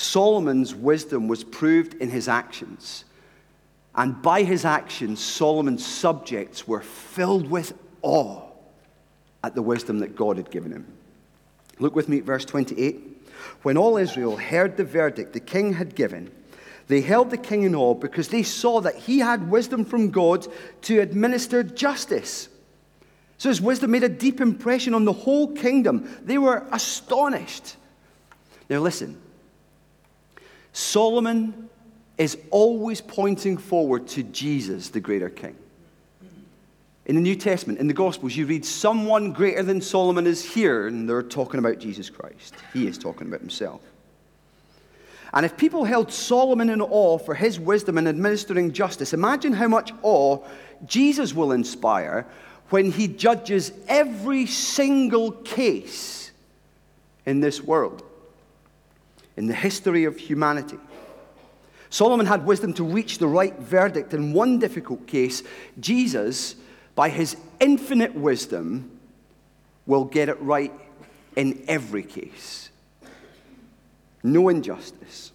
Solomon's 0.00 0.74
wisdom 0.74 1.28
was 1.28 1.44
proved 1.44 1.92
in 1.94 2.08
his 2.08 2.26
actions. 2.26 3.04
And 3.94 4.20
by 4.22 4.44
his 4.44 4.64
actions, 4.64 5.20
Solomon's 5.20 5.84
subjects 5.84 6.66
were 6.66 6.80
filled 6.80 7.50
with 7.50 7.74
awe 8.00 8.40
at 9.44 9.54
the 9.54 9.60
wisdom 9.60 9.98
that 9.98 10.16
God 10.16 10.38
had 10.38 10.50
given 10.50 10.72
him. 10.72 10.86
Look 11.78 11.94
with 11.94 12.08
me 12.08 12.18
at 12.18 12.24
verse 12.24 12.46
28. 12.46 12.98
When 13.62 13.76
all 13.76 13.98
Israel 13.98 14.38
heard 14.38 14.78
the 14.78 14.84
verdict 14.84 15.34
the 15.34 15.40
king 15.40 15.74
had 15.74 15.94
given, 15.94 16.30
they 16.88 17.02
held 17.02 17.28
the 17.28 17.36
king 17.36 17.64
in 17.64 17.74
awe 17.74 17.94
because 17.94 18.28
they 18.28 18.42
saw 18.42 18.80
that 18.80 18.96
he 18.96 19.18
had 19.18 19.50
wisdom 19.50 19.84
from 19.84 20.10
God 20.10 20.46
to 20.82 21.00
administer 21.00 21.62
justice. 21.62 22.48
So 23.36 23.50
his 23.50 23.60
wisdom 23.60 23.90
made 23.90 24.04
a 24.04 24.08
deep 24.08 24.40
impression 24.40 24.94
on 24.94 25.04
the 25.04 25.12
whole 25.12 25.54
kingdom. 25.54 26.10
They 26.24 26.38
were 26.38 26.66
astonished. 26.72 27.76
Now, 28.70 28.80
listen 28.80 29.20
Solomon 30.72 31.68
is 32.18 32.36
always 32.50 33.00
pointing 33.00 33.56
forward 33.56 34.06
to 34.08 34.22
Jesus, 34.22 34.90
the 34.90 35.00
greater 35.00 35.30
king. 35.30 35.56
In 37.06 37.14
the 37.14 37.20
New 37.22 37.34
Testament, 37.34 37.78
in 37.78 37.86
the 37.86 37.94
Gospels, 37.94 38.36
you 38.36 38.46
read 38.46 38.64
someone 38.64 39.32
greater 39.32 39.62
than 39.62 39.80
Solomon 39.80 40.26
is 40.26 40.44
here, 40.44 40.86
and 40.86 41.08
they're 41.08 41.22
talking 41.22 41.58
about 41.58 41.78
Jesus 41.78 42.10
Christ. 42.10 42.54
He 42.72 42.86
is 42.86 42.98
talking 42.98 43.26
about 43.26 43.40
himself. 43.40 43.80
And 45.32 45.46
if 45.46 45.56
people 45.56 45.84
held 45.84 46.12
Solomon 46.12 46.70
in 46.70 46.80
awe 46.80 47.18
for 47.18 47.34
his 47.34 47.58
wisdom 47.58 47.98
in 47.98 48.06
administering 48.06 48.72
justice, 48.72 49.12
imagine 49.12 49.52
how 49.52 49.68
much 49.68 49.92
awe 50.02 50.38
Jesus 50.86 51.34
will 51.34 51.52
inspire 51.52 52.26
when 52.68 52.92
he 52.92 53.08
judges 53.08 53.72
every 53.88 54.46
single 54.46 55.32
case 55.32 56.32
in 57.26 57.40
this 57.40 57.62
world 57.62 58.02
in 59.36 59.46
the 59.46 59.54
history 59.54 60.04
of 60.04 60.18
humanity. 60.18 60.78
Solomon 61.90 62.26
had 62.26 62.46
wisdom 62.46 62.72
to 62.74 62.84
reach 62.84 63.18
the 63.18 63.26
right 63.26 63.58
verdict 63.58 64.14
in 64.14 64.32
one 64.32 64.58
difficult 64.58 65.06
case. 65.06 65.42
Jesus, 65.80 66.54
by 66.94 67.08
his 67.08 67.36
infinite 67.58 68.14
wisdom, 68.14 68.98
will 69.86 70.04
get 70.04 70.28
it 70.28 70.40
right 70.40 70.72
in 71.34 71.64
every 71.66 72.04
case. 72.04 72.70
No 74.22 74.48
injustice. 74.48 75.32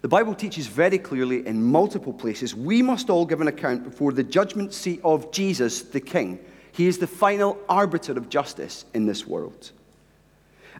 The 0.00 0.08
Bible 0.08 0.34
teaches 0.34 0.68
very 0.68 0.98
clearly 0.98 1.44
in 1.44 1.60
multiple 1.62 2.12
places 2.12 2.54
we 2.54 2.82
must 2.82 3.10
all 3.10 3.26
give 3.26 3.40
an 3.40 3.48
account 3.48 3.82
before 3.82 4.12
the 4.12 4.22
judgment 4.22 4.72
seat 4.72 5.00
of 5.02 5.32
Jesus 5.32 5.82
the 5.82 6.00
King. 6.00 6.38
He 6.70 6.86
is 6.86 6.98
the 6.98 7.08
final 7.08 7.58
arbiter 7.68 8.12
of 8.12 8.28
justice 8.28 8.84
in 8.94 9.06
this 9.06 9.26
world. 9.26 9.72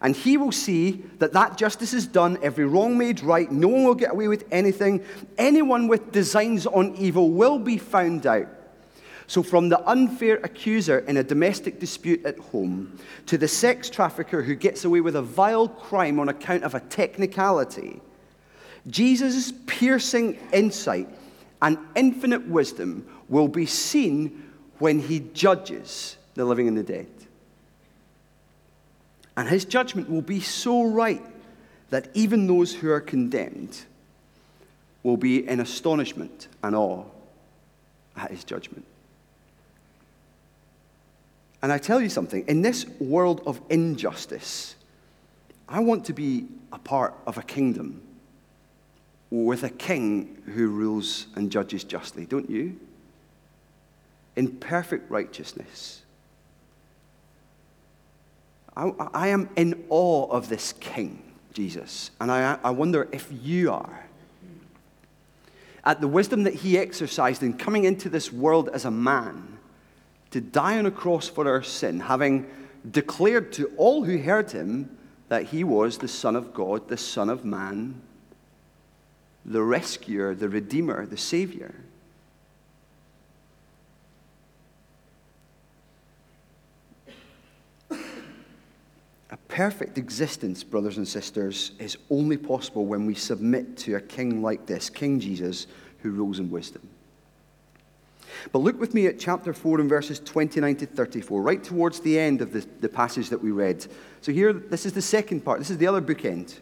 And 0.01 0.15
he 0.15 0.37
will 0.37 0.53
see 0.53 1.05
that 1.19 1.33
that 1.33 1.59
justice 1.59 1.93
is 1.93 2.07
done, 2.07 2.39
every 2.43 2.65
wrong 2.65 2.97
made 2.97 3.21
right, 3.21 3.51
no 3.51 3.69
one 3.69 3.85
will 3.85 3.95
get 3.95 4.13
away 4.13 4.29
with 4.29 4.45
anything. 4.51 5.05
Anyone 5.37 5.89
with 5.89 6.13
designs 6.13 6.67
on 6.67 6.95
evil 6.97 7.31
will 7.31 7.59
be 7.59 7.79
found 7.79 8.27
out. 8.27 8.47
So, 9.27 9.43
from 9.43 9.69
the 9.69 9.87
unfair 9.87 10.37
accuser 10.37 11.01
in 11.01 11.19
a 11.19 11.23
domestic 11.23 11.79
dispute 11.79 12.25
at 12.25 12.39
home 12.39 12.99
to 13.27 13.37
the 13.37 13.49
sex 13.49 13.91
trafficker 13.91 14.43
who 14.43 14.55
gets 14.55 14.87
away 14.87 15.03
with 15.03 15.17
a 15.17 15.23
vile 15.23 15.69
crime 15.69 16.19
on 16.19 16.31
account 16.31 16.65
of 16.65 16.75
a 16.75 16.81
technicality, 16.81 18.01
Jesus' 18.87 19.53
piercing 19.67 20.39
insight 20.53 21.09
and 21.61 21.77
infinite 21.95 22.47
wisdom 22.47 23.07
will 23.29 23.49
be 23.49 23.67
seen 23.67 24.51
when 24.79 24.99
he 24.99 25.21
judges 25.35 26.17
the 26.35 26.45
living 26.45 26.69
and 26.69 26.79
the 26.79 26.83
dead. 26.83 27.09
And 29.39 29.49
his 29.49 29.65
judgment 29.65 30.11
will 30.11 30.21
be 30.21 30.41
so 30.41 30.83
right 30.83 31.23
that 31.91 32.09
even 32.13 32.49
those 32.49 32.75
who 32.75 32.91
are 32.91 33.01
condemned 33.01 33.79
will 35.05 35.17
be 35.17 35.47
in 35.47 35.61
astonishment 35.61 36.49
and 36.65 36.75
awe 36.75 37.05
at 38.17 38.33
his 38.33 38.43
judgment. 38.43 38.85
And 41.63 41.71
I 41.71 41.79
tell 41.79 42.01
you 42.01 42.09
something, 42.09 42.47
in 42.49 42.63
this 42.63 42.85
world 42.99 43.43
of 43.47 43.61
injustice, 43.71 44.75
I 45.69 45.79
want 45.81 46.07
to 46.07 46.13
be 46.13 46.49
a 46.73 46.79
part 46.79 47.15
of 47.25 47.39
a 47.39 47.43
kingdom 47.43 48.03
with 49.31 49.63
a 49.63 49.71
king 49.71 50.43
who 50.47 50.67
rules 50.67 51.29
and 51.37 51.53
judges 51.53 51.85
justly, 51.85 52.27
don't 52.27 52.51
you? 52.51 52.77
In 54.35 54.57
perfect 54.57 55.09
righteousness. 55.13 56.03
I, 58.79 58.93
I 59.13 59.29
am 59.29 59.51
in 59.57 59.85
awe 59.89 60.31
of 60.31 60.49
this 60.49 60.73
king, 60.75 61.21
Jesus, 61.53 62.13
and 62.21 62.31
I, 62.31 62.59
I 62.63 62.71
wonder 62.71 63.09
if 63.11 63.29
you 63.43 63.73
are. 63.73 64.07
At 65.85 66.01
the 66.01 66.07
wisdom 66.09 66.45
that 66.45 66.55
he 66.55 66.79
exercised 66.79 67.43
in 67.43 67.55
coming 67.55 67.85
into 67.85 68.09
this 68.09 68.33
world 68.33 68.69
as 68.69 68.85
a 68.85 68.91
man 68.91 69.59
to 70.31 70.41
die 70.41 70.79
on 70.79 70.87
a 70.87 70.91
cross 70.91 71.29
for 71.29 71.49
our 71.49 71.63
sin, 71.63 72.01
having 72.01 72.47
declared 72.89 73.53
to 73.55 73.73
all 73.77 74.05
who 74.05 74.19
heard 74.19 74.53
him 74.53 74.97
that 75.29 75.45
he 75.45 75.65
was 75.65 75.99
the 75.99 76.09
Son 76.09 76.37
of 76.37 76.55
God, 76.55 76.89
the 76.89 76.97
Son 76.97 77.29
of 77.29 77.45
Man, 77.45 78.01
the 79.45 79.63
rescuer, 79.63 80.35
the 80.35 80.49
redeemer, 80.49 81.05
the 81.07 81.17
savior. 81.17 81.75
Perfect 89.49 89.99
existence, 89.99 90.63
brothers 90.63 90.99
and 90.99 91.09
sisters, 91.09 91.73
is 91.79 91.97
only 92.11 92.37
possible 92.37 92.87
when 92.87 93.07
we 93.07 93.15
submit 93.15 93.77
to 93.79 93.97
a 93.97 94.01
king 94.01 94.43
like 94.43 94.67
this, 94.67 94.91
King 94.91 95.19
Jesus, 95.19 95.67
who 96.03 96.11
rules 96.11 96.39
in 96.39 96.51
wisdom. 96.51 96.89
But 98.53 98.61
look 98.61 98.79
with 98.79 98.95
me 98.95 99.07
at 99.07 99.19
chapter 99.19 99.53
4 99.53 99.81
and 99.81 99.89
verses 99.89 100.21
29 100.21 100.77
to 100.77 100.87
34, 100.87 101.43
right 101.43 101.63
towards 101.63 102.01
the 102.01 102.19
end 102.19 102.41
of 102.41 102.53
the, 102.53 102.65
the 102.81 102.89
passage 102.89 103.31
that 103.31 103.43
we 103.43 103.51
read. 103.51 103.87
So 104.21 104.33
here, 104.33 104.53
this 104.53 104.87
is 104.87 104.93
the 104.93 105.03
second 105.03 105.45
part, 105.45 105.59
this 105.59 105.71
is 105.71 105.79
the 105.79 105.87
other 105.87 106.03
bookend. 106.03 106.59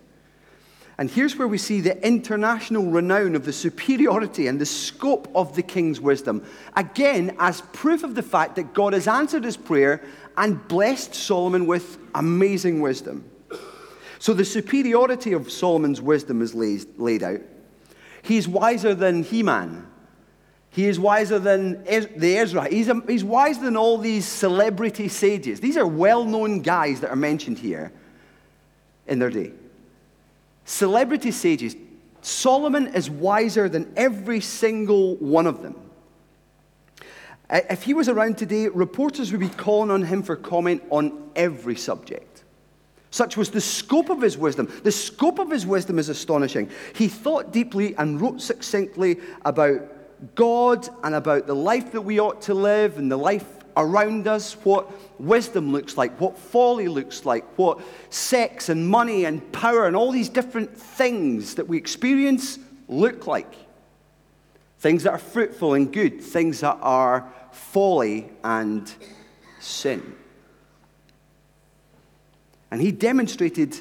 And 0.98 1.10
here's 1.10 1.36
where 1.36 1.48
we 1.48 1.58
see 1.58 1.82
the 1.82 2.04
international 2.06 2.86
renown 2.90 3.34
of 3.34 3.44
the 3.44 3.52
superiority 3.52 4.46
and 4.46 4.58
the 4.58 4.64
scope 4.64 5.30
of 5.34 5.54
the 5.54 5.62
king's 5.62 6.00
wisdom. 6.00 6.42
Again, 6.74 7.36
as 7.38 7.60
proof 7.60 8.02
of 8.02 8.14
the 8.14 8.22
fact 8.22 8.56
that 8.56 8.72
God 8.72 8.94
has 8.94 9.06
answered 9.06 9.44
his 9.44 9.58
prayer 9.58 10.02
and 10.36 10.66
blessed 10.68 11.14
Solomon 11.14 11.66
with 11.66 11.98
amazing 12.14 12.80
wisdom. 12.80 13.30
So 14.18 14.34
the 14.34 14.44
superiority 14.44 15.32
of 15.32 15.50
Solomon's 15.50 16.00
wisdom 16.00 16.42
is 16.42 16.54
laid, 16.54 17.22
out. 17.22 17.40
He's 18.22 18.48
wiser 18.48 18.94
than 18.94 19.22
Heman. 19.22 19.86
He 20.70 20.86
is 20.86 20.98
wiser 20.98 21.38
than 21.38 21.84
the 21.84 22.36
Ezra. 22.36 22.68
He's, 22.68 22.88
a, 22.88 23.00
he's 23.06 23.24
wiser 23.24 23.62
than 23.62 23.76
all 23.76 23.98
these 23.98 24.26
celebrity 24.26 25.08
sages. 25.08 25.60
These 25.60 25.76
are 25.76 25.86
well 25.86 26.24
known 26.24 26.60
guys 26.60 27.00
that 27.00 27.10
are 27.10 27.16
mentioned 27.16 27.58
here 27.58 27.92
in 29.06 29.18
their 29.18 29.30
day. 29.30 29.52
Celebrity 30.64 31.30
sages. 31.30 31.76
Solomon 32.20 32.88
is 32.88 33.08
wiser 33.08 33.68
than 33.68 33.92
every 33.96 34.40
single 34.40 35.14
one 35.16 35.46
of 35.46 35.62
them. 35.62 35.76
If 37.50 37.84
he 37.84 37.94
was 37.94 38.08
around 38.08 38.38
today, 38.38 38.68
reporters 38.68 39.30
would 39.30 39.40
be 39.40 39.48
calling 39.48 39.90
on 39.90 40.02
him 40.02 40.22
for 40.22 40.36
comment 40.36 40.82
on 40.90 41.30
every 41.36 41.76
subject. 41.76 42.44
Such 43.10 43.36
was 43.36 43.50
the 43.50 43.60
scope 43.60 44.10
of 44.10 44.20
his 44.20 44.36
wisdom. 44.36 44.70
The 44.82 44.92
scope 44.92 45.38
of 45.38 45.50
his 45.50 45.64
wisdom 45.64 45.98
is 45.98 46.08
astonishing. 46.08 46.70
He 46.94 47.08
thought 47.08 47.52
deeply 47.52 47.94
and 47.96 48.20
wrote 48.20 48.40
succinctly 48.40 49.20
about 49.44 50.34
God 50.34 50.88
and 51.04 51.14
about 51.14 51.46
the 51.46 51.54
life 51.54 51.92
that 51.92 52.02
we 52.02 52.20
ought 52.20 52.42
to 52.42 52.54
live 52.54 52.98
and 52.98 53.10
the 53.10 53.16
life 53.16 53.46
around 53.76 54.26
us, 54.26 54.54
what 54.64 54.90
wisdom 55.20 55.70
looks 55.70 55.96
like, 55.96 56.18
what 56.20 56.36
folly 56.36 56.88
looks 56.88 57.24
like, 57.24 57.44
what 57.58 57.80
sex 58.10 58.70
and 58.70 58.88
money 58.88 59.26
and 59.26 59.52
power 59.52 59.86
and 59.86 59.94
all 59.94 60.10
these 60.10 60.30
different 60.30 60.76
things 60.76 61.54
that 61.54 61.68
we 61.68 61.76
experience 61.76 62.58
look 62.88 63.26
like. 63.26 63.54
Things 64.78 65.02
that 65.04 65.12
are 65.12 65.18
fruitful 65.18 65.74
and 65.74 65.92
good, 65.92 66.20
things 66.20 66.60
that 66.60 66.78
are 66.80 67.32
folly 67.56 68.30
and 68.44 68.92
sin. 69.60 70.14
And 72.70 72.80
he 72.80 72.92
demonstrated 72.92 73.76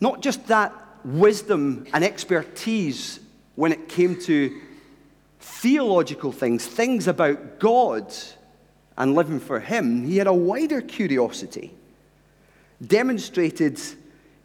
not 0.00 0.22
just 0.22 0.46
that 0.48 0.72
wisdom 1.04 1.86
and 1.92 2.04
expertise 2.04 3.20
when 3.54 3.72
it 3.72 3.88
came 3.88 4.20
to 4.22 4.60
theological 5.40 6.32
things, 6.32 6.66
things 6.66 7.08
about 7.08 7.58
God 7.58 8.12
and 8.96 9.14
living 9.14 9.40
for 9.40 9.60
Him, 9.60 10.04
he 10.04 10.18
had 10.18 10.26
a 10.26 10.32
wider 10.32 10.80
curiosity 10.80 11.72
demonstrated 12.86 13.80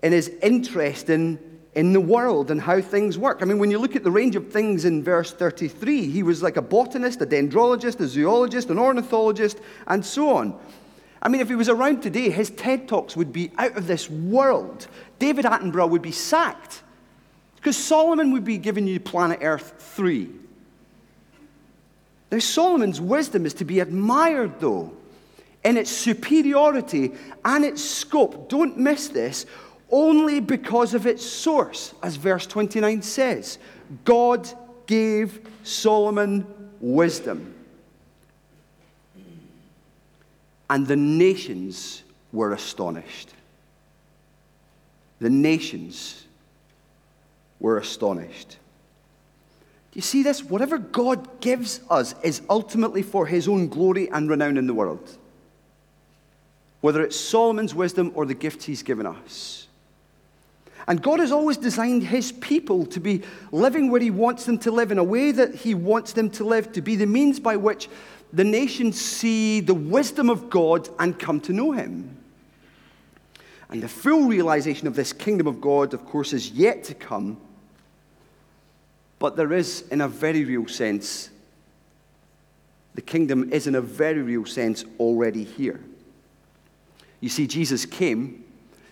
in 0.04 0.12
his 0.12 0.30
interest 0.42 1.10
in, 1.10 1.40
in 1.78 1.94
the 1.94 2.02
world 2.02 2.50
and 2.50 2.60
how 2.60 2.82
things 2.82 3.20
work. 3.20 3.38
I 3.44 3.46
mean, 3.46 3.60
when 3.60 3.70
you 3.70 3.78
look 3.78 3.96
at 3.96 4.04
the 4.04 4.10
range 4.10 4.36
of 4.36 4.52
things 4.52 4.84
in 4.84 5.04
verse 5.04 5.32
33, 5.32 6.10
he 6.10 6.24
was 6.24 6.42
like 6.42 6.58
a 6.58 6.62
botanist, 6.62 7.22
a 7.22 7.26
dendrologist, 7.28 8.00
a 8.00 8.08
zoologist, 8.08 8.72
an 8.72 8.80
ornithologist, 8.80 9.60
and 9.86 10.04
so 10.04 10.36
on. 10.36 10.60
I 11.22 11.30
mean, 11.30 11.40
if 11.40 11.50
he 11.50 11.54
was 11.54 11.70
around 11.70 12.02
today, 12.02 12.32
his 12.32 12.50
TED 12.50 12.88
Talks 12.88 13.16
would 13.16 13.32
be 13.32 13.52
out 13.60 13.78
of 13.78 13.86
this 13.86 14.10
world. 14.10 14.88
David 15.20 15.46
Attenborough 15.46 15.88
would 15.92 16.02
be 16.02 16.12
sacked 16.12 16.82
because 17.58 17.78
Solomon 17.78 18.32
would 18.32 18.44
be 18.44 18.58
giving 18.58 18.88
you 18.88 19.00
planet 19.00 19.38
Earth 19.44 19.76
3. 19.78 20.32
Now, 22.32 22.40
Solomon's 22.40 23.00
wisdom 23.00 23.46
is 23.46 23.54
to 23.54 23.66
be 23.66 23.82
admired, 23.82 24.60
though, 24.60 24.94
in 25.64 25.78
its 25.78 25.92
superiority 25.92 27.12
and 27.46 27.64
its 27.64 27.84
scope. 27.84 28.50
Don't 28.50 28.80
miss 28.80 29.10
this, 29.10 29.46
only 29.92 30.40
because 30.40 30.94
of 30.94 31.08
its 31.08 31.26
source, 31.26 31.94
as 32.04 32.16
verse 32.16 32.46
29 32.46 33.02
says. 33.02 33.58
God 34.04 34.50
gave 34.86 35.40
Solomon 35.64 36.46
wisdom. 36.80 37.54
And 40.70 40.86
the 40.86 40.96
nations 40.96 42.04
were 42.32 42.54
astonished. 42.54 43.34
The 45.20 45.30
nations 45.30 46.26
were 47.60 47.78
astonished. 47.78 48.58
Do 49.92 49.98
you 49.98 50.02
see 50.02 50.24
this? 50.24 50.44
Whatever 50.44 50.78
God 50.78 51.40
gives 51.40 51.80
us 51.90 52.14
is 52.22 52.42
ultimately 52.50 53.02
for 53.02 53.26
his 53.26 53.48
own 53.48 53.70
glory 53.70 54.10
and 54.12 54.30
renown 54.30 54.58
in 54.58 54.68
the 54.68 54.74
world. 54.74 55.18
Whether 56.82 57.02
it's 57.02 57.16
Solomon's 57.16 57.74
wisdom 57.74 58.12
or 58.14 58.26
the 58.26 58.36
gifts 58.36 58.66
he's 58.66 58.84
given 58.84 59.06
us. 59.06 59.67
And 60.88 61.02
God 61.02 61.20
has 61.20 61.32
always 61.32 61.58
designed 61.58 62.04
his 62.04 62.32
people 62.32 62.86
to 62.88 63.00
be 63.00 63.24
living 63.52 63.92
where 63.92 64.00
he 64.00 64.10
wants 64.10 64.46
them 64.46 64.58
to 64.60 64.72
live 64.72 64.92
in 64.92 64.98
a 64.98 65.04
way 65.04 65.32
that 65.32 65.54
he 65.54 65.74
wants 65.74 66.14
them 66.14 66.30
to 66.32 66.46
live, 66.46 66.72
to 66.74 66.82
be 66.82 66.96
the 66.96 67.06
means 67.06 67.40
by 67.40 67.58
which 67.58 67.90
the 68.32 68.44
nations 68.44 69.00
see 69.00 69.60
the 69.60 69.74
wisdom 69.74 70.30
of 70.30 70.50
God 70.50 70.88
and 71.00 71.20
come 71.20 71.42
to 71.42 71.54
know 71.54 71.72
him. 71.72 72.16
And 73.70 73.84
the 73.84 73.90
full 73.90 74.28
realization 74.28 74.88
of 74.88 74.96
this 74.96 75.12
kingdom 75.12 75.46
of 75.46 75.60
God, 75.60 75.94
of 75.94 76.06
course, 76.06 76.32
is 76.32 76.52
yet 76.52 76.86
to 76.86 76.94
come 76.94 77.38
but 79.20 79.36
there 79.36 79.54
is, 79.54 79.82
in 79.90 80.02
a 80.02 80.08
very 80.08 80.46
real 80.46 80.68
sense, 80.68 81.30
the 82.94 83.02
kingdom 83.02 83.52
is, 83.52 83.68
in 83.68 83.76
a 83.76 83.82
very 83.82 84.22
real 84.22 84.46
sense, 84.46 84.86
already 85.00 85.44
here. 85.44 85.80
You 87.20 87.30
see, 87.30 87.48
Jesus 87.48 87.86
came 87.86 88.44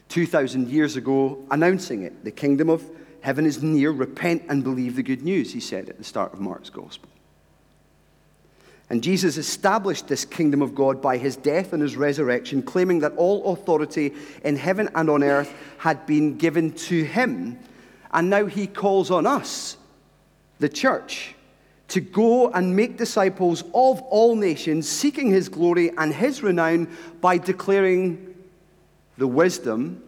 2,000 0.09 0.69
years 0.69 0.95
ago 0.95 1.37
announcing 1.51 2.03
it. 2.03 2.23
The 2.23 2.31
kingdom 2.31 2.69
of 2.69 2.83
heaven 3.21 3.45
is 3.45 3.63
near. 3.63 3.91
Repent 3.91 4.43
and 4.49 4.63
believe 4.63 4.95
the 4.95 5.03
good 5.03 5.23
news, 5.23 5.51
he 5.51 5.59
said 5.59 5.89
at 5.89 5.97
the 5.97 6.03
start 6.03 6.33
of 6.33 6.39
Mark's 6.39 6.69
gospel. 6.69 7.09
And 8.89 9.01
Jesus 9.01 9.37
established 9.37 10.07
this 10.07 10.25
kingdom 10.25 10.61
of 10.61 10.75
God 10.75 11.01
by 11.01 11.17
his 11.17 11.35
death 11.35 11.73
and 11.73 11.81
his 11.81 11.95
resurrection, 11.95 12.61
claiming 12.61 12.99
that 12.99 13.15
all 13.17 13.53
authority 13.53 14.13
in 14.43 14.55
heaven 14.55 14.89
and 14.93 15.09
on 15.09 15.23
earth 15.23 15.51
had 15.79 16.05
been 16.05 16.37
given 16.37 16.71
to 16.71 17.03
him. 17.03 17.57
And 18.11 18.29
now 18.29 18.45
he 18.45 18.67
calls 18.67 19.09
on 19.09 19.25
us 19.25 19.77
the 20.59 20.69
church 20.69 21.33
to 21.87 21.99
go 21.99 22.49
and 22.51 22.75
make 22.75 22.97
disciples 22.97 23.63
of 23.73 24.01
all 24.01 24.35
nations, 24.35 24.87
seeking 24.87 25.31
his 25.31 25.49
glory 25.49 25.91
and 25.97 26.13
his 26.13 26.43
renown 26.43 26.87
by 27.21 27.37
declaring 27.37 28.24
the 29.17 29.27
wisdom 29.27 30.03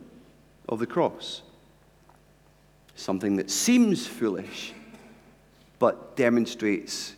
of 0.68 0.80
the 0.80 0.88
cross. 0.88 1.42
Something 2.96 3.38
that 3.38 3.50
seems 3.50 4.08
foolish, 4.08 4.74
but 5.80 6.16
demonstrates 6.16 7.16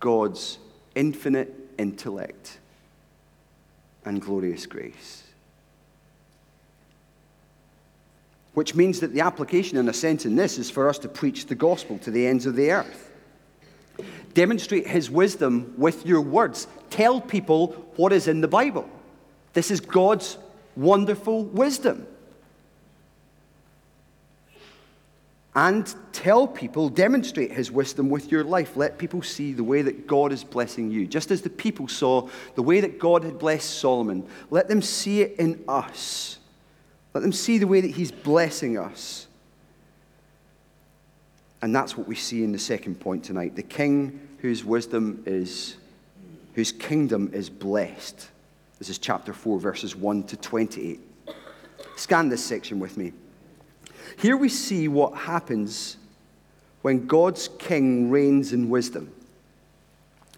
God's 0.00 0.58
infinite 0.94 1.54
intellect 1.76 2.58
and 4.04 4.20
glorious 4.22 4.66
grace. 4.66 5.24
Which 8.54 8.74
means 8.74 9.00
that 9.00 9.12
the 9.12 9.20
application, 9.20 9.76
in 9.76 9.88
a 9.88 9.92
sense, 9.92 10.24
in 10.24 10.34
this 10.34 10.58
is 10.58 10.70
for 10.70 10.88
us 10.88 10.98
to 11.00 11.08
preach 11.08 11.46
the 11.46 11.54
gospel 11.54 11.98
to 11.98 12.10
the 12.10 12.26
ends 12.26 12.46
of 12.46 12.56
the 12.56 12.72
earth. 12.72 13.10
Demonstrate 14.34 14.86
his 14.86 15.10
wisdom 15.10 15.74
with 15.76 16.06
your 16.06 16.20
words. 16.20 16.66
Tell 16.90 17.20
people 17.20 17.68
what 17.96 18.12
is 18.12 18.28
in 18.28 18.40
the 18.40 18.48
Bible. 18.48 18.88
This 19.52 19.70
is 19.70 19.80
God's 19.80 20.38
wonderful 20.78 21.44
wisdom. 21.44 22.06
And 25.54 25.92
tell 26.12 26.46
people, 26.46 26.88
demonstrate 26.88 27.50
his 27.50 27.72
wisdom 27.72 28.10
with 28.10 28.30
your 28.30 28.44
life. 28.44 28.76
Let 28.76 28.96
people 28.96 29.22
see 29.22 29.52
the 29.52 29.64
way 29.64 29.82
that 29.82 30.06
God 30.06 30.30
is 30.30 30.44
blessing 30.44 30.92
you. 30.92 31.04
Just 31.04 31.32
as 31.32 31.42
the 31.42 31.50
people 31.50 31.88
saw 31.88 32.28
the 32.54 32.62
way 32.62 32.80
that 32.80 33.00
God 33.00 33.24
had 33.24 33.40
blessed 33.40 33.80
Solomon, 33.80 34.24
let 34.50 34.68
them 34.68 34.80
see 34.80 35.20
it 35.22 35.36
in 35.40 35.64
us. 35.66 36.38
Let 37.12 37.22
them 37.22 37.32
see 37.32 37.58
the 37.58 37.66
way 37.66 37.80
that 37.80 37.90
he's 37.90 38.12
blessing 38.12 38.78
us. 38.78 39.26
And 41.60 41.74
that's 41.74 41.96
what 41.96 42.06
we 42.06 42.14
see 42.14 42.44
in 42.44 42.52
the 42.52 42.58
second 42.58 43.00
point 43.00 43.24
tonight. 43.24 43.56
The 43.56 43.64
king 43.64 44.28
whose 44.38 44.64
wisdom 44.64 45.24
is, 45.26 45.76
whose 46.54 46.70
kingdom 46.70 47.30
is 47.32 47.50
blessed. 47.50 48.28
This 48.78 48.88
is 48.88 48.98
chapter 48.98 49.32
4, 49.32 49.58
verses 49.58 49.96
1 49.96 50.24
to 50.24 50.36
28. 50.36 51.00
Scan 51.96 52.28
this 52.28 52.44
section 52.44 52.78
with 52.78 52.96
me. 52.96 53.12
Here 54.18 54.36
we 54.36 54.48
see 54.48 54.88
what 54.88 55.14
happens 55.16 55.96
when 56.82 57.06
God's 57.06 57.48
king 57.58 58.10
reigns 58.10 58.52
in 58.52 58.70
wisdom. 58.70 59.12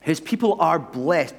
His 0.00 0.20
people 0.20 0.60
are 0.60 0.78
blessed, 0.78 1.34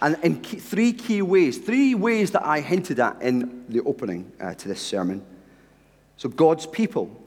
and 0.00 0.16
in 0.22 0.42
three 0.42 0.92
key 0.94 1.20
ways, 1.20 1.58
three 1.58 1.94
ways 1.94 2.30
that 2.30 2.44
I 2.44 2.60
hinted 2.60 3.00
at 3.00 3.20
in 3.20 3.64
the 3.68 3.82
opening 3.82 4.32
uh, 4.40 4.54
to 4.54 4.68
this 4.68 4.80
sermon. 4.80 5.22
So, 6.16 6.30
God's 6.30 6.66
people 6.66 7.22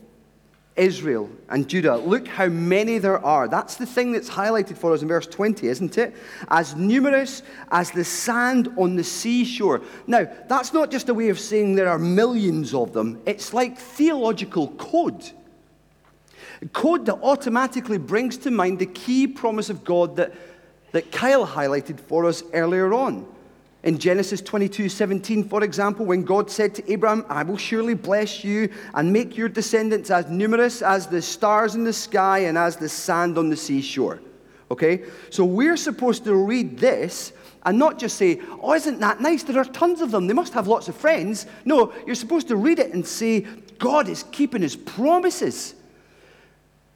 Israel 0.80 1.30
and 1.50 1.68
Judah. 1.68 1.98
Look 1.98 2.28
how 2.28 2.48
many 2.48 2.98
there 2.98 3.24
are. 3.24 3.48
That's 3.48 3.76
the 3.76 3.86
thing 3.86 4.14
that's 4.14 4.30
highlighted 4.30 4.78
for 4.78 4.94
us 4.94 5.02
in 5.02 5.10
verse 5.10 5.28
20, 5.28 5.68
isn't 5.68 5.98
it? 5.98 6.16
As 6.48 6.76
numerous 6.76 7.44
as 7.72 7.92
the 7.92 8.06
sand 8.06 8.70
on 8.78 8.96
the 8.96 9.04
seashore. 9.04 9.82
Now, 10.08 10.26
that's 10.48 10.74
not 10.74 10.90
just 10.90 11.10
a 11.10 11.14
way 11.14 11.30
of 11.30 11.40
saying 11.40 11.76
there 11.76 11.90
are 11.90 12.00
millions 12.00 12.74
of 12.74 12.94
them, 12.94 13.22
it's 13.26 13.54
like 13.54 13.78
theological 13.78 14.70
code. 14.70 15.30
Code 16.74 17.06
that 17.06 17.16
automatically 17.22 17.98
brings 17.98 18.38
to 18.38 18.52
mind 18.52 18.80
the 18.80 18.86
key 18.86 19.28
promise 19.28 19.70
of 19.70 19.84
God 19.84 20.16
that, 20.16 20.34
that 20.92 21.12
Kyle 21.12 21.46
highlighted 21.46 22.00
for 22.00 22.26
us 22.26 22.44
earlier 22.54 22.94
on. 22.94 23.26
In 23.84 23.98
Genesis 23.98 24.42
22 24.42 24.90
17, 24.90 25.46
for 25.46 25.64
example, 25.64 26.06
when 26.06 26.24
God 26.24 26.52
said 26.52 26.76
to 26.76 26.92
Abraham, 26.92 27.26
I 27.30 27.44
will 27.44 27.58
surely 27.58 27.94
bless 27.94 28.44
you 28.44 28.70
and 28.94 29.14
make 29.14 29.38
your 29.38 29.48
descendants 29.48 30.12
as 30.12 30.30
numerous 30.30 30.82
as 30.82 31.08
the 31.08 31.22
stars 31.22 31.76
in 31.76 31.86
the 31.86 31.94
sky 31.94 32.40
and 32.40 32.58
as 32.58 32.76
the 32.76 32.90
sand 32.90 33.38
on 33.38 33.50
the 33.50 33.56
seashore. 33.56 34.20
Okay? 34.70 35.04
So 35.30 35.46
we're 35.46 35.78
supposed 35.78 36.26
to 36.26 36.36
read 36.36 36.78
this 36.78 37.32
and 37.64 37.80
not 37.80 37.98
just 37.98 38.18
say, 38.18 38.42
Oh, 38.62 38.74
isn't 38.74 39.00
that 39.00 39.22
nice? 39.22 39.44
There 39.44 39.58
are 39.58 39.66
tons 39.66 40.02
of 40.02 40.12
them. 40.12 40.28
They 40.28 40.34
must 40.34 40.54
have 40.54 40.68
lots 40.68 40.90
of 40.90 40.96
friends. 40.96 41.46
No, 41.64 41.94
you're 42.06 42.16
supposed 42.16 42.50
to 42.50 42.58
read 42.58 42.80
it 42.80 42.94
and 42.94 43.08
say, 43.08 43.42
God 43.78 44.10
is 44.10 44.24
keeping 44.32 44.62
his 44.62 44.76
promises 44.76 45.74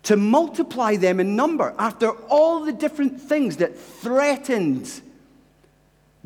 to 0.04 0.18
multiply 0.18 0.98
them 0.98 1.22
in 1.22 1.38
number 1.38 1.74
after 1.80 2.10
all 2.28 2.65
the 2.65 2.74
different 2.74 3.22
things 3.22 3.56
that 3.58 3.80
threatened 3.80 5.02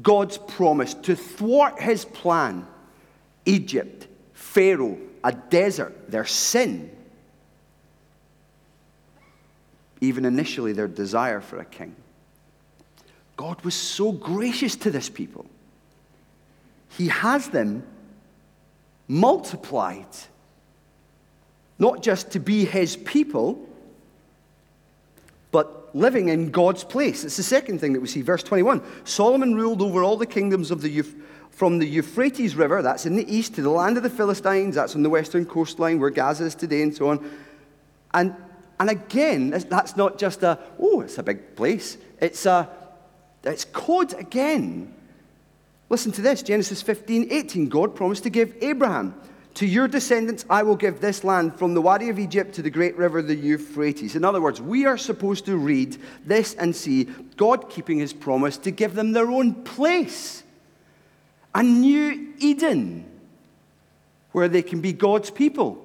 God's 0.02 0.38
promise 0.38 0.94
to 0.94 1.16
thwart 1.16 1.82
his 1.82 2.06
plan 2.06 2.68
Egypt, 3.46 4.08
Pharaoh, 4.34 4.98
a 5.24 5.32
desert, 5.32 6.12
their 6.12 6.26
sin, 6.26 6.92
even 10.02 10.26
initially 10.26 10.74
their 10.74 10.88
desire 10.88 11.42
for 11.42 11.60
a 11.60 11.66
king. 11.66 11.96
God 13.38 13.62
was 13.62 13.76
so 13.76 14.12
gracious 14.12 14.76
to 14.78 14.92
this 14.92 15.10
people. 15.10 15.46
He 16.90 17.08
has 17.08 17.50
them 17.50 17.84
multiplied, 19.08 20.06
not 21.80 22.02
just 22.02 22.32
to 22.32 22.40
be 22.40 22.66
his 22.66 22.98
people, 22.98 23.67
but 25.52 25.96
living 25.96 26.30
in 26.30 26.52
God's 26.52 26.84
place. 26.84 27.24
It's 27.24 27.38
the 27.38 27.44
second 27.44 27.80
thing 27.80 27.94
that 27.94 28.00
we 28.00 28.08
see. 28.08 28.22
Verse 28.22 28.44
21 28.44 28.82
Solomon 29.04 29.56
ruled 29.56 29.82
over 29.82 30.04
all 30.04 30.18
the 30.18 30.26
kingdoms 30.26 30.72
of 30.72 30.82
the 30.82 30.98
Euph- 30.98 31.22
from 31.58 31.80
the 31.80 31.88
Euphrates 31.88 32.56
River, 32.56 32.84
that's 32.84 33.08
in 33.08 33.16
the 33.16 33.36
east, 33.36 33.56
to 33.56 33.64
the 33.64 33.70
land 33.72 33.98
of 33.98 34.04
the 34.04 34.12
Philistines, 34.12 34.76
that's 34.76 34.94
on 34.94 35.02
the 35.02 35.10
western 35.10 35.44
coastline 35.44 36.00
where 36.00 36.12
Gaza 36.12 36.46
is 36.46 36.54
today, 36.54 36.84
and 36.84 36.96
so 36.96 37.10
on. 37.10 37.32
And, 38.14 38.36
and 38.80 38.92
again, 38.92 39.50
that's 39.50 39.98
not 39.98 40.20
just 40.20 40.44
a, 40.44 40.60
oh, 40.80 41.02
it's 41.02 41.18
a 41.18 41.24
big 41.24 41.56
place. 41.56 41.98
It's 42.22 42.46
a, 42.46 42.70
it's 43.44 43.66
code 43.66 44.14
again. 44.14 44.94
Listen 45.90 46.12
to 46.12 46.22
this 46.22 46.44
Genesis 46.44 46.84
15, 46.84 47.30
18. 47.32 47.70
God 47.70 47.96
promised 47.96 48.22
to 48.24 48.30
give 48.30 48.56
Abraham 48.62 49.20
to 49.58 49.66
your 49.66 49.88
descendants, 49.88 50.46
I 50.52 50.62
will 50.62 50.76
give 50.76 51.02
this 51.02 51.24
land 51.24 51.58
from 51.58 51.74
the 51.74 51.82
Wadi 51.82 52.10
of 52.10 52.20
Egypt 52.20 52.54
to 52.54 52.62
the 52.62 52.70
great 52.70 52.96
river, 52.96 53.24
the 53.24 53.34
Euphrates. 53.34 54.16
In 54.16 54.24
other 54.24 54.40
words, 54.40 54.62
we 54.62 54.86
are 54.86 55.00
supposed 55.00 55.48
to 55.48 55.58
read 55.58 55.98
this 56.24 56.54
and 56.54 56.76
see 56.76 57.06
God 57.38 57.68
keeping 57.68 57.98
his 57.98 58.14
promise 58.14 58.58
to 58.60 58.70
give 58.70 58.94
them 58.94 59.14
their 59.14 59.32
own 59.32 59.56
place, 59.64 60.44
a 61.56 61.64
new 61.64 62.36
Eden, 62.38 63.04
where 64.32 64.48
they 64.48 64.62
can 64.62 64.80
be 64.80 64.94
God's 64.94 65.32
people, 65.32 65.84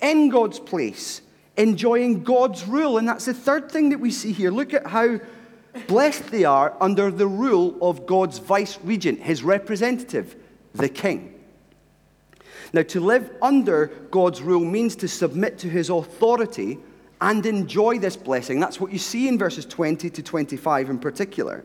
in 0.00 0.28
God's 0.28 0.60
place, 0.60 1.20
enjoying 1.56 2.22
God's 2.22 2.68
rule. 2.68 2.96
And 2.96 3.08
that's 3.08 3.24
the 3.24 3.34
third 3.34 3.72
thing 3.72 3.88
that 3.88 3.98
we 3.98 4.12
see 4.12 4.30
here. 4.30 4.52
Look 4.52 4.72
at 4.72 4.86
how 4.86 5.18
blessed 5.88 6.30
they 6.30 6.44
are 6.44 6.76
under 6.80 7.10
the 7.10 7.26
rule 7.26 7.76
of 7.82 8.06
God's 8.06 8.38
vice 8.38 8.78
regent, 8.84 9.20
his 9.20 9.42
representative, 9.42 10.36
the 10.74 10.88
king. 10.88 11.39
Now, 12.72 12.82
to 12.82 13.00
live 13.00 13.30
under 13.42 13.88
God's 14.10 14.40
rule 14.42 14.64
means 14.64 14.96
to 14.96 15.08
submit 15.08 15.58
to 15.58 15.68
his 15.68 15.90
authority 15.90 16.78
and 17.20 17.44
enjoy 17.44 17.98
this 17.98 18.16
blessing. 18.16 18.60
That's 18.60 18.80
what 18.80 18.92
you 18.92 18.98
see 18.98 19.28
in 19.28 19.38
verses 19.38 19.66
20 19.66 20.08
to 20.10 20.22
25 20.22 20.90
in 20.90 20.98
particular. 20.98 21.64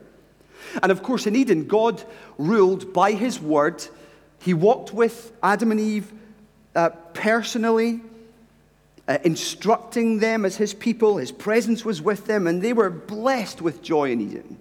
And 0.82 0.90
of 0.90 1.02
course, 1.02 1.26
in 1.26 1.36
Eden, 1.36 1.66
God 1.66 2.02
ruled 2.38 2.92
by 2.92 3.12
his 3.12 3.40
word. 3.40 3.86
He 4.40 4.52
walked 4.52 4.92
with 4.92 5.32
Adam 5.42 5.70
and 5.70 5.80
Eve 5.80 6.12
uh, 6.74 6.90
personally, 7.14 8.00
uh, 9.08 9.18
instructing 9.24 10.18
them 10.18 10.44
as 10.44 10.56
his 10.56 10.74
people. 10.74 11.16
His 11.18 11.32
presence 11.32 11.84
was 11.84 12.02
with 12.02 12.26
them, 12.26 12.46
and 12.46 12.60
they 12.60 12.72
were 12.72 12.90
blessed 12.90 13.62
with 13.62 13.82
joy 13.82 14.10
in 14.10 14.20
Eden. 14.20 14.58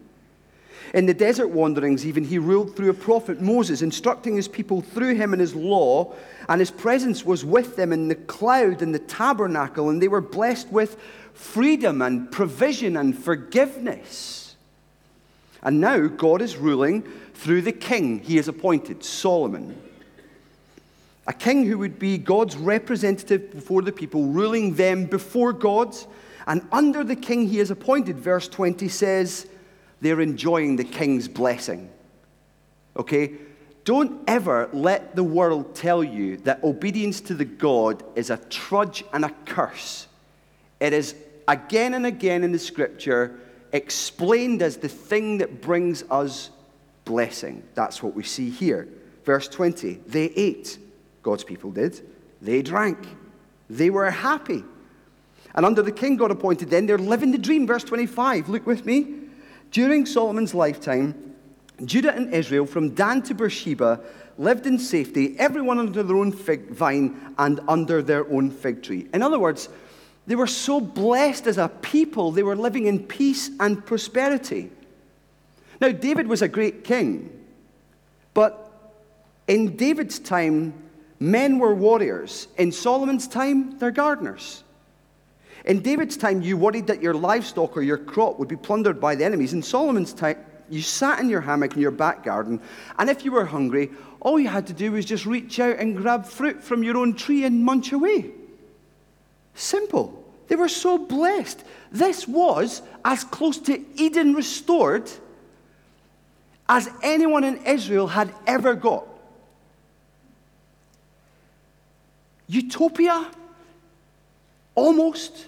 In 0.95 1.07
the 1.07 1.13
desert 1.13 1.49
wanderings, 1.49 2.05
even, 2.05 2.23
he 2.23 2.39
ruled 2.39 2.73
through 2.73 2.89
a 2.89 2.93
prophet, 2.93 3.41
Moses, 3.41 3.81
instructing 3.81 4.37
his 4.37 4.47
people 4.47 4.79
through 4.79 5.15
him 5.15 5.33
and 5.33 5.41
his 5.41 5.53
law, 5.53 6.13
and 6.47 6.61
his 6.61 6.71
presence 6.71 7.25
was 7.25 7.43
with 7.43 7.75
them 7.75 7.91
in 7.91 8.07
the 8.07 8.15
cloud 8.15 8.81
and 8.81 8.95
the 8.95 8.99
tabernacle, 8.99 9.89
and 9.89 10.01
they 10.01 10.07
were 10.07 10.21
blessed 10.21 10.69
with 10.69 10.97
freedom 11.33 12.01
and 12.01 12.31
provision 12.31 12.95
and 12.95 13.19
forgiveness. 13.19 14.55
And 15.61 15.81
now 15.81 16.07
God 16.07 16.41
is 16.41 16.55
ruling 16.55 17.01
through 17.33 17.63
the 17.63 17.73
king 17.73 18.21
he 18.21 18.37
has 18.37 18.47
appointed, 18.47 19.03
Solomon. 19.03 19.77
A 21.27 21.33
king 21.33 21.65
who 21.65 21.77
would 21.77 21.99
be 21.99 22.17
God's 22.17 22.55
representative 22.55 23.51
before 23.51 23.81
the 23.81 23.91
people, 23.91 24.27
ruling 24.27 24.75
them 24.75 25.07
before 25.07 25.51
God. 25.51 25.93
And 26.47 26.65
under 26.71 27.03
the 27.03 27.17
king 27.17 27.49
he 27.49 27.57
has 27.57 27.69
appointed, 27.69 28.17
verse 28.17 28.47
20 28.47 28.87
says, 28.87 29.47
they're 30.01 30.21
enjoying 30.21 30.75
the 30.75 30.83
king's 30.83 31.27
blessing. 31.27 31.89
Okay? 32.97 33.33
Don't 33.83 34.23
ever 34.27 34.69
let 34.73 35.15
the 35.15 35.23
world 35.23 35.75
tell 35.75 36.03
you 36.03 36.37
that 36.37 36.63
obedience 36.63 37.21
to 37.21 37.35
the 37.35 37.45
God 37.45 38.03
is 38.15 38.29
a 38.29 38.37
trudge 38.37 39.03
and 39.13 39.23
a 39.23 39.29
curse. 39.45 40.07
It 40.79 40.91
is 40.91 41.15
again 41.47 41.93
and 41.93 42.05
again 42.05 42.43
in 42.43 42.51
the 42.51 42.59
scripture 42.59 43.39
explained 43.71 44.61
as 44.61 44.77
the 44.77 44.89
thing 44.89 45.37
that 45.37 45.61
brings 45.61 46.03
us 46.09 46.49
blessing. 47.03 47.63
That's 47.75 48.01
what 48.01 48.15
we 48.15 48.23
see 48.23 48.49
here. 48.49 48.87
Verse 49.23 49.47
20 49.47 50.01
they 50.07 50.25
ate, 50.25 50.79
God's 51.21 51.43
people 51.43 51.71
did. 51.71 52.01
They 52.41 52.61
drank. 52.61 52.97
They 53.69 53.89
were 53.89 54.09
happy. 54.09 54.63
And 55.53 55.65
under 55.65 55.81
the 55.81 55.91
king 55.91 56.17
God 56.17 56.31
appointed 56.31 56.69
then, 56.69 56.85
they're 56.85 56.97
living 56.97 57.31
the 57.31 57.37
dream. 57.37 57.65
Verse 57.65 57.83
25, 57.83 58.49
look 58.49 58.65
with 58.65 58.85
me. 58.85 59.24
During 59.75 60.05
Solomon's 60.05 60.53
lifetime, 60.53 61.35
Judah 61.83 62.15
and 62.15 62.33
Israel, 62.33 62.65
from 62.65 62.91
Dan 62.91 63.21
to 63.23 63.33
Beersheba, 63.33 63.99
lived 64.37 64.65
in 64.65 64.79
safety, 64.79 65.35
everyone 65.37 65.79
under 65.79 66.01
their 66.01 66.15
own 66.15 66.31
fig 66.31 66.69
vine 66.69 67.19
and 67.37 67.59
under 67.67 68.01
their 68.01 68.25
own 68.31 68.51
fig 68.51 68.83
tree. 68.83 69.09
In 69.13 69.21
other 69.21 69.37
words, 69.37 69.67
they 70.27 70.35
were 70.35 70.47
so 70.47 70.79
blessed 70.79 71.45
as 71.45 71.57
a 71.57 71.67
people, 71.67 72.31
they 72.31 72.41
were 72.41 72.55
living 72.55 72.85
in 72.85 72.99
peace 73.03 73.51
and 73.59 73.85
prosperity. 73.85 74.71
Now, 75.81 75.91
David 75.91 76.27
was 76.27 76.41
a 76.41 76.47
great 76.47 76.85
king, 76.85 77.37
but 78.33 78.71
in 79.45 79.75
David's 79.75 80.19
time, 80.19 80.73
men 81.19 81.59
were 81.59 81.75
warriors. 81.75 82.47
In 82.57 82.71
Solomon's 82.71 83.27
time, 83.27 83.77
they're 83.77 83.91
gardeners. 83.91 84.63
In 85.65 85.81
David's 85.81 86.15
time, 86.15 86.41
you 86.41 86.57
worried 86.57 86.87
that 86.87 87.01
your 87.01 87.15
livestock 87.15 87.75
or 87.75 87.81
your 87.81 87.97
crop 87.97 88.37
would 88.37 88.47
be 88.47 88.55
plundered 88.55 89.01
by 89.01 89.15
the 89.15 89.25
enemies. 89.25 89.53
In 89.53 89.63
Solomon's 89.63 90.13
time, 90.13 90.37
you 90.69 90.81
sat 90.81 91.19
in 91.19 91.29
your 91.29 91.41
hammock 91.41 91.73
in 91.73 91.81
your 91.81 91.91
back 91.91 92.23
garden, 92.23 92.61
and 92.97 93.09
if 93.09 93.25
you 93.25 93.31
were 93.31 93.45
hungry, 93.45 93.91
all 94.19 94.39
you 94.39 94.47
had 94.47 94.67
to 94.67 94.73
do 94.73 94.91
was 94.91 95.05
just 95.05 95.25
reach 95.25 95.59
out 95.59 95.77
and 95.77 95.97
grab 95.97 96.25
fruit 96.25 96.63
from 96.63 96.83
your 96.83 96.97
own 96.97 97.15
tree 97.15 97.45
and 97.45 97.63
munch 97.63 97.91
away. 97.91 98.31
Simple. 99.55 100.23
They 100.47 100.55
were 100.55 100.69
so 100.69 100.97
blessed. 100.97 101.63
This 101.91 102.27
was 102.27 102.83
as 103.03 103.23
close 103.23 103.57
to 103.59 103.83
Eden 103.95 104.35
restored 104.35 105.09
as 106.69 106.89
anyone 107.01 107.43
in 107.43 107.57
Israel 107.65 108.07
had 108.07 108.33
ever 108.45 108.75
got. 108.75 109.07
Utopia? 112.47 113.31
Almost. 114.75 115.47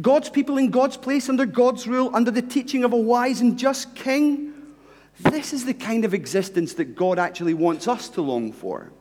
God's 0.00 0.28
people 0.28 0.58
in 0.58 0.70
God's 0.70 0.96
place, 0.96 1.28
under 1.28 1.46
God's 1.46 1.86
rule, 1.86 2.10
under 2.14 2.30
the 2.30 2.42
teaching 2.42 2.84
of 2.84 2.92
a 2.92 2.96
wise 2.96 3.40
and 3.40 3.58
just 3.58 3.94
king. 3.94 4.52
This 5.20 5.52
is 5.52 5.64
the 5.64 5.74
kind 5.74 6.04
of 6.04 6.12
existence 6.12 6.74
that 6.74 6.96
God 6.96 7.18
actually 7.18 7.54
wants 7.54 7.88
us 7.88 8.08
to 8.10 8.22
long 8.22 8.52
for. 8.52 8.92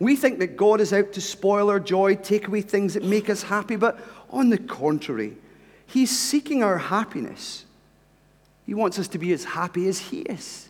We 0.00 0.16
think 0.16 0.40
that 0.40 0.56
God 0.56 0.80
is 0.80 0.92
out 0.92 1.12
to 1.12 1.20
spoil 1.20 1.70
our 1.70 1.80
joy, 1.80 2.16
take 2.16 2.48
away 2.48 2.60
things 2.60 2.94
that 2.94 3.04
make 3.04 3.30
us 3.30 3.44
happy, 3.44 3.76
but 3.76 3.98
on 4.30 4.50
the 4.50 4.58
contrary, 4.58 5.36
He's 5.86 6.16
seeking 6.16 6.64
our 6.64 6.78
happiness. 6.78 7.64
He 8.66 8.74
wants 8.74 8.98
us 8.98 9.06
to 9.08 9.18
be 9.18 9.32
as 9.32 9.44
happy 9.44 9.88
as 9.88 9.98
He 9.98 10.20
is. 10.22 10.68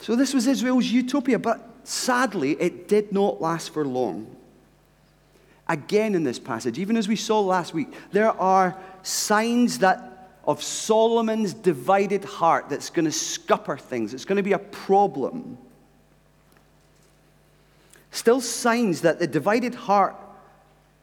So, 0.00 0.16
this 0.16 0.32
was 0.32 0.46
Israel's 0.46 0.86
utopia, 0.86 1.38
but 1.38 1.60
sadly, 1.84 2.52
it 2.52 2.88
did 2.88 3.12
not 3.12 3.40
last 3.40 3.70
for 3.70 3.84
long. 3.84 4.34
Again, 5.68 6.14
in 6.14 6.24
this 6.24 6.38
passage, 6.38 6.78
even 6.78 6.96
as 6.96 7.08
we 7.08 7.16
saw 7.16 7.40
last 7.40 7.74
week, 7.74 7.92
there 8.12 8.30
are 8.40 8.76
signs 9.02 9.78
that 9.80 10.30
of 10.44 10.62
Solomon's 10.62 11.52
divided 11.52 12.24
heart 12.24 12.70
that's 12.70 12.88
going 12.88 13.04
to 13.04 13.12
scupper 13.12 13.76
things. 13.76 14.14
It's 14.14 14.24
going 14.24 14.38
to 14.38 14.42
be 14.42 14.54
a 14.54 14.58
problem. 14.58 15.58
Still, 18.10 18.40
signs 18.40 19.02
that 19.02 19.18
the 19.18 19.26
divided 19.26 19.74
heart 19.74 20.16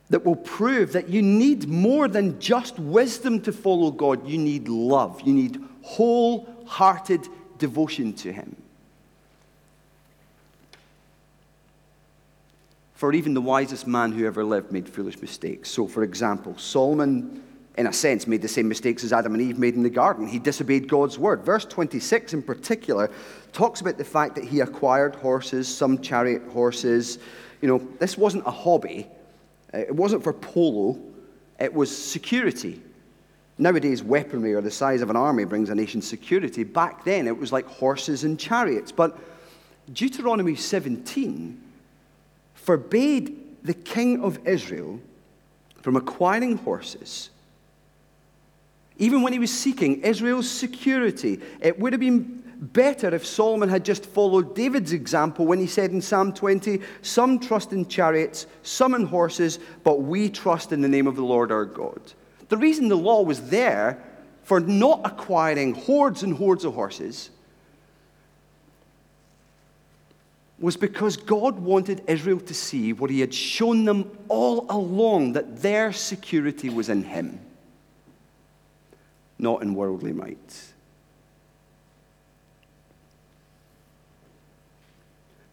that 0.10 0.25
will 0.25 0.36
prove 0.36 0.93
that 0.93 1.10
you 1.10 1.21
need 1.21 1.67
more 1.67 2.08
than 2.08 2.39
just 2.39 2.80
wisdom 2.80 3.39
to 3.41 3.51
follow 3.51 3.91
God. 3.91 4.28
You 4.28 4.39
need 4.39 4.67
love. 4.67 5.21
You 5.21 5.34
need 5.34 5.63
wholehearted 5.84 7.28
devotion 7.60 8.13
to 8.13 8.34
Him. 8.34 8.56
For 12.95 13.13
even 13.13 13.34
the 13.34 13.41
wisest 13.41 13.88
man 13.88 14.13
who 14.13 14.25
ever 14.25 14.43
lived 14.43 14.71
made 14.71 14.88
foolish 14.88 15.21
mistakes. 15.21 15.69
So, 15.69 15.86
for 15.86 16.03
example, 16.03 16.58
Solomon, 16.58 17.43
in 17.77 17.88
a 17.88 17.93
sense, 17.93 18.25
made 18.25 18.41
the 18.41 18.47
same 18.47 18.69
mistakes 18.69 19.03
as 19.03 19.12
Adam 19.12 19.34
and 19.34 19.43
Eve 19.43 19.60
made 19.60 19.75
in 19.75 19.84
the 19.84 19.89
garden. 19.89 20.25
He 20.25 20.39
disobeyed 20.39 20.88
God's 20.88 21.19
word. 21.19 21.43
Verse 21.43 21.65
26 21.65 22.34
in 22.34 22.41
particular 22.41 23.12
talks 23.51 23.81
about 23.81 23.97
the 23.97 24.05
fact 24.05 24.34
that 24.36 24.45
he 24.45 24.62
acquired 24.62 25.13
horses, 25.15 25.67
some 25.67 26.01
chariot 26.01 26.41
horses. 26.53 27.19
You 27.62 27.67
know, 27.67 27.86
this 27.99 28.17
wasn't 28.17 28.47
a 28.47 28.51
hobby, 28.51 29.08
uh, 29.73 29.79
it 29.79 29.95
wasn't 29.95 30.23
for 30.23 30.31
polo, 30.31 30.97
it 31.60 31.73
was 31.73 31.95
security. 31.95 32.81
Nowadays, 33.58 34.03
weaponry 34.03 34.53
or 34.53 34.62
the 34.62 34.71
size 34.71 35.01
of 35.01 35.10
an 35.10 35.15
army 35.17 35.43
brings 35.43 35.69
a 35.69 35.75
nation's 35.75 36.08
security. 36.08 36.63
Back 36.63 37.03
then, 37.03 37.27
it 37.27 37.38
was 37.38 37.51
like 37.51 37.65
horses 37.65 38.23
and 38.23 38.39
chariots. 38.39 38.91
But 38.91 39.17
Deuteronomy 39.93 40.55
17 40.55 41.62
forbade 42.65 43.63
the 43.63 43.73
king 43.73 44.23
of 44.23 44.39
Israel 44.47 44.99
from 45.82 45.95
acquiring 45.95 46.58
horses. 46.58 47.30
Even 48.97 49.21
when 49.21 49.34
he 49.34 49.39
was 49.39 49.54
seeking 49.54 50.01
Israel's 50.01 50.49
security, 50.49 51.39
it 51.62 51.80
would 51.80 51.93
have 51.93 51.99
been 51.99 52.43
better 52.58 53.13
if 53.13 53.23
Solomon 53.25 53.69
had 53.69 53.86
just 53.86 54.06
followed 54.06 54.56
David's 54.56 54.93
example 54.93 55.45
when 55.45 55.60
he 55.60 55.67
said 55.67 55.91
in 55.91 56.01
Psalm 56.01 56.34
20, 56.34 56.82
Some 57.04 57.39
trust 57.39 57.71
in 57.71 57.88
chariots, 57.88 58.47
some 58.63 58.95
in 58.95 59.06
horses, 59.06 59.60
but 59.84 60.01
we 60.01 60.30
trust 60.30 60.71
in 60.71 60.82
the 60.82 60.88
name 60.88 61.06
of 61.06 61.15
the 61.15 61.23
Lord 61.23 61.51
our 61.51 61.65
God. 61.65 62.01
The 62.49 62.58
reason 62.58 62.88
the 62.88 62.95
law 62.95 63.21
was 63.21 63.49
there 63.49 64.01
for 64.43 64.60
not 64.60 65.01
acquiring 65.04 65.75
hordes 65.75 66.23
and 66.23 66.34
hordes 66.34 66.65
of 66.65 66.73
horses 66.73 67.30
was 70.58 70.78
because 70.78 71.18
God 71.18 71.60
wanted 71.60 72.04
Israel 72.08 72.39
to 72.39 72.54
see 72.54 72.94
what 72.94 73.10
He 73.10 73.20
had 73.20 73.34
shown 73.34 73.86
them 73.86 74.18
all 74.30 74.65
along 74.70 75.34
that 75.34 75.62
their 75.62 75.91
security 75.91 76.70
was 76.70 76.89
in 76.89 77.04
Him, 77.04 77.39
not 79.38 79.62
in 79.62 79.76
worldly 79.76 80.13
might. 80.13 80.63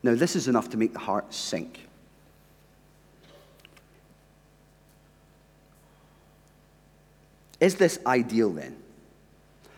Now, 0.04 0.14
this 0.14 0.34
is 0.34 0.48
enough 0.48 0.70
to 0.70 0.76
make 0.76 0.92
the 0.92 0.98
heart 0.98 1.32
sink. 1.32 1.80
Is 7.60 7.76
this 7.76 8.00
ideal 8.04 8.50
then? 8.50 8.76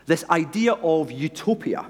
This 0.06 0.24
idea 0.30 0.72
of 0.72 1.12
utopia 1.12 1.86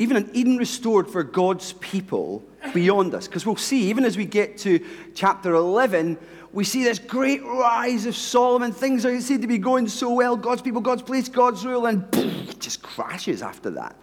even 0.00 0.16
an 0.16 0.30
Eden 0.32 0.56
restored 0.56 1.10
for 1.10 1.22
God's 1.22 1.74
people 1.74 2.42
beyond 2.72 3.14
us. 3.14 3.26
Because 3.26 3.44
we'll 3.44 3.56
see, 3.56 3.90
even 3.90 4.06
as 4.06 4.16
we 4.16 4.24
get 4.24 4.56
to 4.58 4.82
chapter 5.14 5.52
11, 5.52 6.16
we 6.54 6.64
see 6.64 6.82
this 6.82 6.98
great 6.98 7.44
rise 7.44 8.06
of 8.06 8.16
Solomon. 8.16 8.72
Things 8.72 9.04
are 9.04 9.20
seem 9.20 9.42
to 9.42 9.46
be 9.46 9.58
going 9.58 9.86
so 9.88 10.14
well. 10.14 10.38
God's 10.38 10.62
people, 10.62 10.80
God's 10.80 11.02
place, 11.02 11.28
God's 11.28 11.66
rule, 11.66 11.84
and 11.84 12.10
boom, 12.10 12.48
it 12.48 12.58
just 12.58 12.80
crashes 12.82 13.42
after 13.42 13.68
that. 13.72 13.94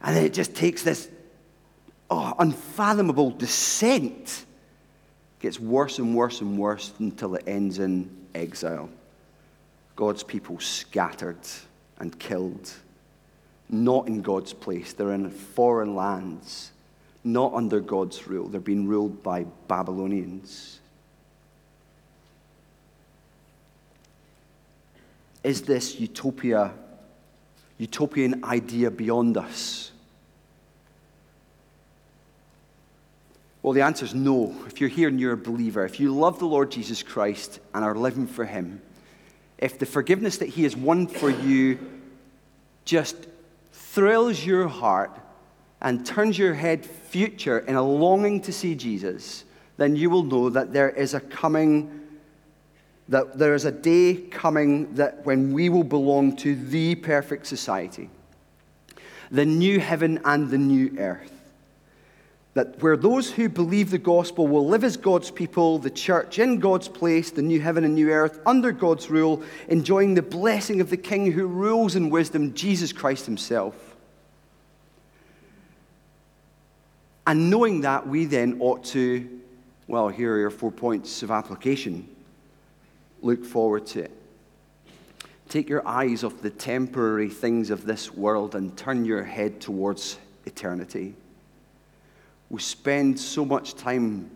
And 0.00 0.16
then 0.16 0.24
it 0.24 0.32
just 0.32 0.54
takes 0.54 0.82
this 0.82 1.10
oh, 2.08 2.32
unfathomable 2.38 3.30
descent. 3.30 4.46
Gets 5.40 5.60
worse 5.60 5.98
and 5.98 6.16
worse 6.16 6.40
and 6.40 6.56
worse 6.56 6.94
until 6.98 7.34
it 7.34 7.44
ends 7.46 7.78
in 7.78 8.10
exile. 8.34 8.88
God's 9.96 10.22
people 10.22 10.58
scattered 10.60 11.46
and 11.98 12.18
killed 12.18 12.72
not 13.70 14.08
in 14.08 14.20
God's 14.20 14.52
place. 14.52 14.92
They're 14.92 15.12
in 15.12 15.30
foreign 15.30 15.94
lands, 15.94 16.72
not 17.22 17.54
under 17.54 17.80
God's 17.80 18.26
rule. 18.26 18.48
They're 18.48 18.60
being 18.60 18.86
ruled 18.86 19.22
by 19.22 19.44
Babylonians. 19.68 20.80
Is 25.42 25.62
this 25.62 25.98
utopia, 25.98 26.72
utopian 27.78 28.44
idea 28.44 28.90
beyond 28.90 29.36
us? 29.36 29.92
Well, 33.62 33.72
the 33.72 33.82
answer 33.82 34.04
is 34.04 34.14
no. 34.14 34.54
If 34.66 34.80
you're 34.80 34.90
here 34.90 35.08
and 35.08 35.20
you're 35.20 35.32
a 35.32 35.36
believer, 35.36 35.84
if 35.84 36.00
you 36.00 36.14
love 36.14 36.38
the 36.38 36.46
Lord 36.46 36.70
Jesus 36.70 37.02
Christ 37.02 37.60
and 37.74 37.84
are 37.84 37.94
living 37.94 38.26
for 38.26 38.44
Him, 38.44 38.80
if 39.58 39.78
the 39.78 39.86
forgiveness 39.86 40.38
that 40.38 40.48
He 40.48 40.62
has 40.64 40.74
won 40.74 41.06
for 41.06 41.30
you 41.30 41.78
just 42.86 43.16
thrills 43.92 44.44
your 44.44 44.68
heart 44.68 45.18
and 45.80 46.06
turns 46.06 46.38
your 46.38 46.54
head 46.54 46.84
future 46.84 47.60
in 47.60 47.74
a 47.74 47.82
longing 47.82 48.40
to 48.40 48.52
see 48.52 48.74
Jesus, 48.74 49.44
then 49.78 49.96
you 49.96 50.10
will 50.10 50.22
know 50.22 50.48
that 50.50 50.72
there 50.72 50.90
is 50.90 51.14
a 51.14 51.20
coming, 51.20 52.00
that 53.08 53.36
there 53.36 53.54
is 53.54 53.64
a 53.64 53.72
day 53.72 54.14
coming 54.14 54.94
that 54.94 55.24
when 55.24 55.52
we 55.52 55.68
will 55.68 55.84
belong 55.84 56.36
to 56.36 56.54
the 56.54 56.94
perfect 56.96 57.46
society, 57.46 58.08
the 59.30 59.46
new 59.46 59.80
heaven 59.80 60.20
and 60.24 60.50
the 60.50 60.58
new 60.58 60.96
earth 60.98 61.39
that 62.54 62.82
where 62.82 62.96
those 62.96 63.30
who 63.30 63.48
believe 63.48 63.90
the 63.90 63.98
gospel 63.98 64.48
will 64.48 64.66
live 64.66 64.82
as 64.82 64.96
God's 64.96 65.30
people, 65.30 65.78
the 65.78 65.90
church 65.90 66.38
in 66.38 66.58
God's 66.58 66.88
place, 66.88 67.30
the 67.30 67.42
new 67.42 67.60
heaven 67.60 67.84
and 67.84 67.94
new 67.94 68.10
earth, 68.10 68.40
under 68.44 68.72
God's 68.72 69.08
rule, 69.08 69.42
enjoying 69.68 70.14
the 70.14 70.22
blessing 70.22 70.80
of 70.80 70.90
the 70.90 70.96
King 70.96 71.30
who 71.30 71.46
rules 71.46 71.94
in 71.94 72.10
wisdom, 72.10 72.52
Jesus 72.54 72.92
Christ 72.92 73.24
Himself. 73.24 73.74
And 77.26 77.50
knowing 77.50 77.82
that, 77.82 78.08
we 78.08 78.24
then 78.24 78.56
ought 78.60 78.84
to 78.86 79.40
Well, 79.86 80.08
here 80.08 80.34
are 80.34 80.38
your 80.38 80.50
four 80.50 80.72
points 80.72 81.22
of 81.22 81.30
application. 81.30 82.08
Look 83.22 83.44
forward 83.44 83.86
to 83.86 84.04
it. 84.04 84.12
Take 85.48 85.68
your 85.68 85.86
eyes 85.86 86.22
off 86.22 86.40
the 86.40 86.50
temporary 86.50 87.28
things 87.28 87.70
of 87.70 87.84
this 87.84 88.14
world 88.14 88.54
and 88.54 88.76
turn 88.76 89.04
your 89.04 89.24
head 89.24 89.60
towards 89.60 90.16
eternity. 90.46 91.14
We 92.50 92.60
spend 92.60 93.18
so 93.18 93.44
much 93.44 93.74
time 93.74 94.30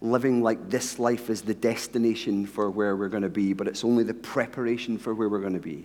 living 0.00 0.42
like 0.42 0.68
this 0.68 0.98
life 0.98 1.30
is 1.30 1.42
the 1.42 1.54
destination 1.54 2.44
for 2.44 2.70
where 2.70 2.96
we're 2.96 3.08
going 3.08 3.22
to 3.22 3.28
be, 3.28 3.52
but 3.52 3.68
it's 3.68 3.84
only 3.84 4.02
the 4.02 4.14
preparation 4.14 4.98
for 4.98 5.14
where 5.14 5.28
we're 5.28 5.40
going 5.40 5.52
to 5.52 5.60
be. 5.60 5.84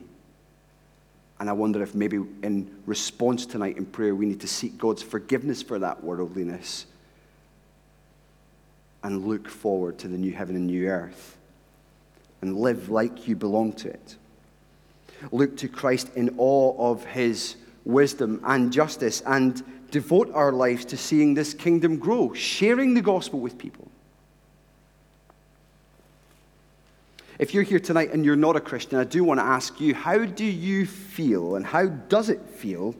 And 1.39 1.49
I 1.49 1.53
wonder 1.53 1.84
if 1.84 1.93
maybe 1.93 2.17
in 2.41 2.75
response 2.88 3.45
tonight 3.45 3.77
in 3.77 3.86
prayer, 3.86 4.15
we 4.15 4.25
need 4.25 4.41
to 4.41 4.47
seek 4.47 4.77
God's 4.77 5.03
forgiveness 5.03 5.62
for 5.62 5.77
that 5.77 6.03
worldliness 6.03 6.88
and 9.03 9.27
look 9.27 9.47
forward 9.47 9.99
to 9.99 10.08
the 10.08 10.17
new 10.17 10.32
heaven 10.32 10.56
and 10.56 10.65
new 10.65 10.88
earth 10.88 11.38
and 12.41 12.58
live 12.58 12.89
like 12.89 13.27
you 13.27 13.36
belong 13.36 13.73
to 13.73 13.89
it. 13.89 14.15
Look 15.32 15.58
to 15.58 15.67
Christ 15.67 16.10
in 16.15 16.34
awe 16.38 16.91
of 16.91 17.06
his 17.06 17.56
wisdom 17.86 18.41
and 18.43 18.73
justice 18.73 19.21
and 19.25 19.63
devote 19.91 20.32
our 20.34 20.52
lives 20.52 20.86
to 20.86 20.97
seeing 20.97 21.34
this 21.34 21.54
kingdom 21.54 21.97
grow, 21.97 22.34
sharing 22.34 22.93
the 22.93 23.02
gospel 23.02 23.39
with 23.39 23.58
people. 23.58 23.88
If 27.39 27.54
you're 27.54 27.63
here 27.63 27.80
tonight 27.80 28.12
and 28.13 28.26
you're 28.26 28.36
not 28.36 28.56
a 28.56 28.60
Christian, 28.60 28.97
I 28.97 29.04
do 29.04 29.23
want 29.23 29.39
to 29.39 29.45
ask 29.45 29.80
you 29.80 29.93
how 29.93 30.26
do 30.26 30.45
you 30.45 30.86
feel 30.86 31.56
and 31.56 31.65
how 31.65 31.86
does 31.86 32.30
it 32.30 32.41
feel 32.41 32.95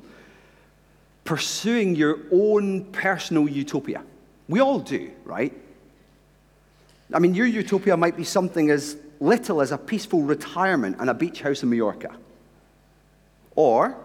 pursuing 1.24 1.96
your 1.96 2.20
own 2.32 2.86
personal 2.86 3.50
utopia? 3.50 4.04
We 4.48 4.62
all 4.62 4.80
do, 4.80 5.12
right? 5.26 5.54
I 7.14 7.20
mean, 7.20 7.34
your 7.34 7.48
utopia 7.48 7.98
might 7.98 8.16
be 8.16 8.24
something 8.24 8.70
as 8.70 8.98
little 9.20 9.62
as 9.62 9.72
a 9.72 9.78
peaceful 9.78 10.22
retirement 10.22 10.98
and 11.00 11.10
a 11.10 11.14
beach 11.14 11.42
house 11.42 11.64
in 11.64 11.70
Mallorca. 11.70 12.16
Or, 13.56 13.98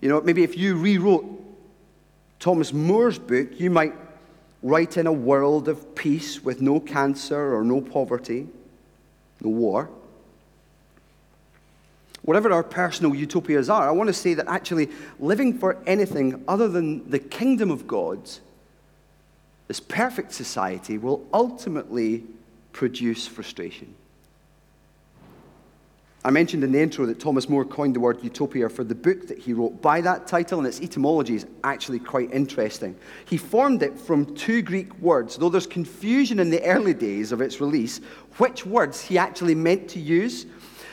you 0.00 0.08
know, 0.08 0.20
maybe 0.20 0.42
if 0.42 0.58
you 0.58 0.74
rewrote 0.74 1.43
Thomas 2.44 2.74
More's 2.74 3.18
book, 3.18 3.58
you 3.58 3.70
might 3.70 3.94
write 4.62 4.98
in 4.98 5.06
a 5.06 5.12
world 5.12 5.66
of 5.66 5.94
peace 5.94 6.44
with 6.44 6.60
no 6.60 6.78
cancer 6.78 7.56
or 7.56 7.64
no 7.64 7.80
poverty 7.80 8.46
no 9.40 9.48
war. 9.48 9.88
Whatever 12.20 12.52
our 12.52 12.62
personal 12.62 13.14
utopias 13.14 13.70
are, 13.70 13.88
I 13.88 13.92
want 13.92 14.08
to 14.08 14.12
say 14.12 14.34
that 14.34 14.46
actually 14.46 14.90
living 15.18 15.58
for 15.58 15.78
anything 15.86 16.44
other 16.46 16.68
than 16.68 17.10
the 17.10 17.18
kingdom 17.18 17.70
of 17.70 17.86
God, 17.86 18.20
this 19.66 19.80
perfect 19.80 20.32
society, 20.32 20.98
will 20.98 21.26
ultimately 21.32 22.24
produce 22.72 23.26
frustration. 23.26 23.94
I 26.26 26.30
mentioned 26.30 26.64
in 26.64 26.72
the 26.72 26.80
intro 26.80 27.04
that 27.04 27.20
Thomas 27.20 27.50
More 27.50 27.66
coined 27.66 27.94
the 27.94 28.00
word 28.00 28.24
utopia 28.24 28.70
for 28.70 28.82
the 28.82 28.94
book 28.94 29.28
that 29.28 29.38
he 29.38 29.52
wrote 29.52 29.82
by 29.82 30.00
that 30.00 30.26
title, 30.26 30.58
and 30.58 30.66
its 30.66 30.80
etymology 30.80 31.34
is 31.34 31.46
actually 31.64 31.98
quite 31.98 32.32
interesting. 32.32 32.96
He 33.26 33.36
formed 33.36 33.82
it 33.82 33.98
from 33.98 34.34
two 34.34 34.62
Greek 34.62 34.98
words, 35.00 35.36
though 35.36 35.50
there's 35.50 35.66
confusion 35.66 36.38
in 36.38 36.48
the 36.48 36.64
early 36.64 36.94
days 36.94 37.30
of 37.30 37.42
its 37.42 37.60
release 37.60 38.00
which 38.38 38.64
words 38.64 39.02
he 39.02 39.18
actually 39.18 39.54
meant 39.54 39.86
to 39.90 40.00
use. 40.00 40.46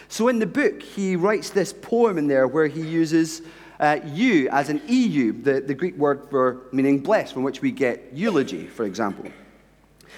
So 0.10 0.28
in 0.28 0.38
the 0.38 0.46
book, 0.46 0.84
he 0.84 1.16
writes 1.16 1.50
this 1.50 1.72
poem 1.72 2.18
in 2.18 2.28
there 2.28 2.48
where 2.48 2.68
he 2.68 2.82
uses 2.82 3.42
uh, 3.80 4.00
you 4.06 4.50
as 4.50 4.68
an 4.68 4.82
EU, 4.88 5.32
the, 5.42 5.62
the 5.62 5.74
Greek 5.74 5.96
word 5.96 6.28
for 6.30 6.64
meaning 6.74 7.00
blessed, 7.00 7.34
from 7.34 7.44
which 7.44 7.62
we 7.62 7.72
get 7.72 8.10
eulogy, 8.14 8.68
for 8.68 8.84
example, 8.84 9.32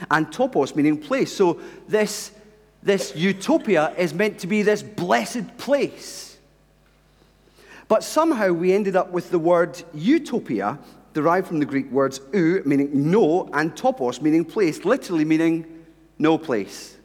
and 0.09 0.27
topos, 0.29 0.75
meaning 0.75 0.97
place. 0.97 1.31
So 1.31 1.61
this 1.87 2.31
this 2.83 3.15
utopia 3.15 3.93
is 3.97 4.13
meant 4.13 4.39
to 4.39 4.47
be 4.47 4.61
this 4.61 4.83
blessed 4.83 5.57
place. 5.57 6.37
But 7.87 8.03
somehow 8.03 8.51
we 8.51 8.73
ended 8.73 8.95
up 8.95 9.11
with 9.11 9.31
the 9.31 9.39
word 9.39 9.81
utopia, 9.93 10.79
derived 11.13 11.47
from 11.47 11.59
the 11.59 11.65
Greek 11.65 11.89
words 11.91 12.19
ou, 12.35 12.61
meaning 12.65 13.11
no, 13.11 13.49
and 13.53 13.75
topos, 13.75 14.21
meaning 14.21 14.43
place, 14.43 14.83
literally 14.83 15.25
meaning 15.25 15.85
no 16.19 16.37
place. 16.37 16.97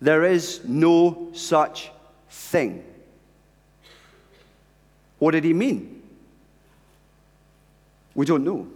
There 0.00 0.24
is 0.24 0.64
no 0.64 1.28
such 1.32 1.90
thing. 2.30 2.84
What 5.18 5.32
did 5.32 5.44
he 5.44 5.52
mean? 5.52 6.02
We 8.14 8.26
don't 8.26 8.44
know. 8.44 8.66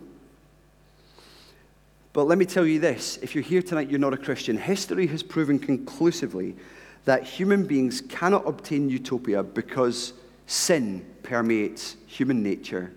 But 2.17 2.29
let 2.29 2.39
me 2.39 2.47
tell 2.47 2.65
you 2.65 2.79
this 2.79 3.19
if 3.21 3.35
you're 3.35 3.45
here 3.45 3.61
tonight, 3.61 3.91
you're 3.91 4.01
not 4.01 4.15
a 4.15 4.17
Christian. 4.17 4.57
History 4.57 5.07
has 5.09 5.23
proven 5.23 5.59
conclusively 5.59 6.57
that 7.05 7.25
human 7.25 7.67
beings 7.67 8.01
cannot 8.01 8.49
obtain 8.49 8.89
utopia 8.89 9.43
because 9.43 10.15
sin 10.47 11.05
permeates 11.23 11.97
human 12.07 12.43
nature, 12.43 12.91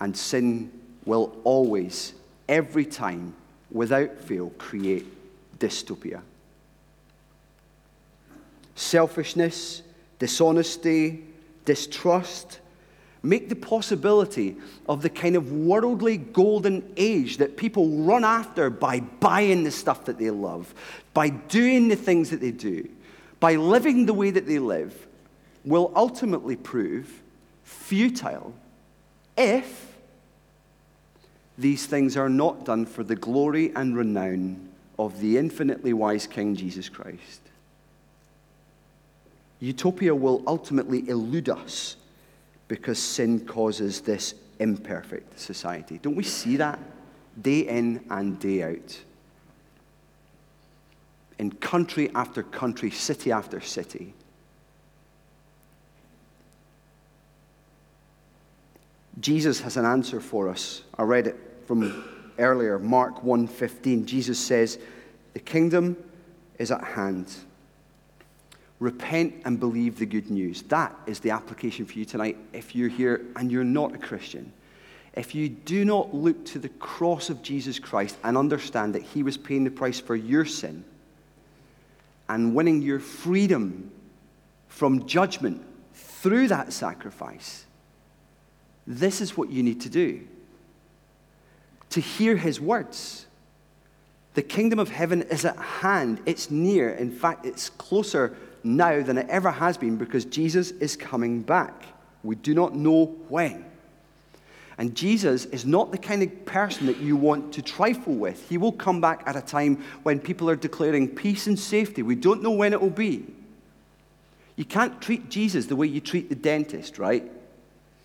and 0.00 0.16
sin 0.16 0.72
will 1.04 1.36
always, 1.44 2.14
every 2.48 2.84
time, 2.84 3.36
without 3.70 4.18
fail, 4.18 4.50
create 4.58 5.06
dystopia. 5.60 6.20
Selfishness, 8.74 9.82
dishonesty, 10.18 11.22
distrust, 11.64 12.58
make 13.24 13.48
the 13.48 13.56
possibility 13.56 14.56
of 14.88 15.02
the 15.02 15.08
kind 15.08 15.36
of 15.36 15.50
worldly 15.52 16.18
golden 16.18 16.92
age 16.96 17.38
that 17.38 17.56
people 17.56 17.88
run 17.88 18.24
after 18.24 18.70
by 18.70 19.00
buying 19.00 19.64
the 19.64 19.70
stuff 19.70 20.04
that 20.04 20.18
they 20.18 20.30
love, 20.30 20.74
by 21.14 21.28
doing 21.28 21.88
the 21.88 21.96
things 21.96 22.30
that 22.30 22.40
they 22.40 22.50
do, 22.50 22.88
by 23.40 23.56
living 23.56 24.06
the 24.06 24.14
way 24.14 24.30
that 24.30 24.46
they 24.46 24.58
live, 24.58 25.06
will 25.64 25.92
ultimately 25.96 26.56
prove 26.56 27.22
futile 27.62 28.52
if 29.36 29.94
these 31.56 31.86
things 31.86 32.16
are 32.16 32.28
not 32.28 32.64
done 32.64 32.84
for 32.84 33.04
the 33.04 33.16
glory 33.16 33.72
and 33.74 33.96
renown 33.96 34.68
of 34.98 35.20
the 35.20 35.38
infinitely 35.38 35.92
wise 35.92 36.26
King 36.26 36.54
Jesus 36.54 36.88
Christ. 36.88 37.40
Utopia 39.60 40.14
will 40.14 40.42
ultimately 40.46 41.08
elude 41.08 41.48
us 41.48 41.96
because 42.68 42.98
sin 42.98 43.46
causes 43.46 44.00
this 44.00 44.34
imperfect 44.58 45.38
society. 45.38 45.98
Don't 45.98 46.16
we 46.16 46.24
see 46.24 46.56
that 46.56 46.78
day 47.40 47.60
in 47.60 48.04
and 48.10 48.38
day 48.38 48.62
out? 48.62 49.00
In 51.38 51.50
country 51.50 52.10
after 52.14 52.42
country, 52.42 52.90
city 52.90 53.32
after 53.32 53.60
city. 53.60 54.14
Jesus 59.20 59.60
has 59.60 59.76
an 59.76 59.84
answer 59.84 60.20
for 60.20 60.48
us. 60.48 60.82
I 60.96 61.02
read 61.02 61.26
it 61.28 61.36
from 61.66 62.04
earlier, 62.38 62.78
Mark 62.78 63.22
1:15. 63.22 64.06
Jesus 64.06 64.38
says, 64.38 64.78
"The 65.32 65.40
kingdom 65.40 65.96
is 66.58 66.70
at 66.70 66.82
hand." 66.82 67.32
Repent 68.80 69.34
and 69.44 69.60
believe 69.60 69.98
the 69.98 70.06
good 70.06 70.30
news. 70.30 70.62
That 70.62 70.94
is 71.06 71.20
the 71.20 71.30
application 71.30 71.86
for 71.86 71.92
you 71.94 72.04
tonight 72.04 72.36
if 72.52 72.74
you're 72.74 72.88
here 72.88 73.24
and 73.36 73.50
you're 73.50 73.64
not 73.64 73.94
a 73.94 73.98
Christian. 73.98 74.52
If 75.14 75.34
you 75.34 75.48
do 75.48 75.84
not 75.84 76.12
look 76.12 76.44
to 76.46 76.58
the 76.58 76.68
cross 76.68 77.30
of 77.30 77.40
Jesus 77.40 77.78
Christ 77.78 78.16
and 78.24 78.36
understand 78.36 78.94
that 78.94 79.02
He 79.02 79.22
was 79.22 79.36
paying 79.36 79.64
the 79.64 79.70
price 79.70 80.00
for 80.00 80.16
your 80.16 80.44
sin 80.44 80.84
and 82.28 82.54
winning 82.54 82.82
your 82.82 82.98
freedom 82.98 83.92
from 84.66 85.06
judgment 85.06 85.62
through 85.94 86.48
that 86.48 86.72
sacrifice, 86.72 87.64
this 88.88 89.20
is 89.20 89.36
what 89.36 89.50
you 89.50 89.62
need 89.62 89.82
to 89.82 89.88
do. 89.88 90.26
To 91.90 92.00
hear 92.00 92.36
His 92.36 92.60
words. 92.60 93.26
The 94.34 94.42
kingdom 94.42 94.80
of 94.80 94.90
heaven 94.90 95.22
is 95.22 95.44
at 95.44 95.56
hand, 95.56 96.20
it's 96.26 96.50
near. 96.50 96.90
In 96.90 97.12
fact, 97.12 97.46
it's 97.46 97.70
closer 97.70 98.36
now 98.64 99.02
than 99.02 99.18
it 99.18 99.28
ever 99.28 99.50
has 99.50 99.76
been 99.76 99.96
because 99.96 100.24
Jesus 100.24 100.70
is 100.72 100.96
coming 100.96 101.42
back. 101.42 101.84
We 102.22 102.34
do 102.36 102.54
not 102.54 102.74
know 102.74 103.06
when. 103.28 103.64
And 104.76 104.96
Jesus 104.96 105.44
is 105.46 105.64
not 105.64 105.92
the 105.92 105.98
kind 105.98 106.22
of 106.22 106.46
person 106.46 106.86
that 106.86 106.96
you 106.96 107.14
want 107.14 107.52
to 107.54 107.62
trifle 107.62 108.14
with. 108.14 108.48
He 108.48 108.58
will 108.58 108.72
come 108.72 109.00
back 109.00 109.22
at 109.26 109.36
a 109.36 109.40
time 109.40 109.84
when 110.02 110.18
people 110.18 110.50
are 110.50 110.56
declaring 110.56 111.08
peace 111.08 111.46
and 111.46 111.58
safety. 111.58 112.02
We 112.02 112.16
don't 112.16 112.42
know 112.42 112.50
when 112.50 112.72
it 112.72 112.80
will 112.80 112.90
be. 112.90 113.24
You 114.56 114.64
can't 114.64 115.00
treat 115.00 115.28
Jesus 115.28 115.66
the 115.66 115.76
way 115.76 115.86
you 115.86 116.00
treat 116.00 116.28
the 116.28 116.34
dentist, 116.34 116.98
right? 116.98 117.30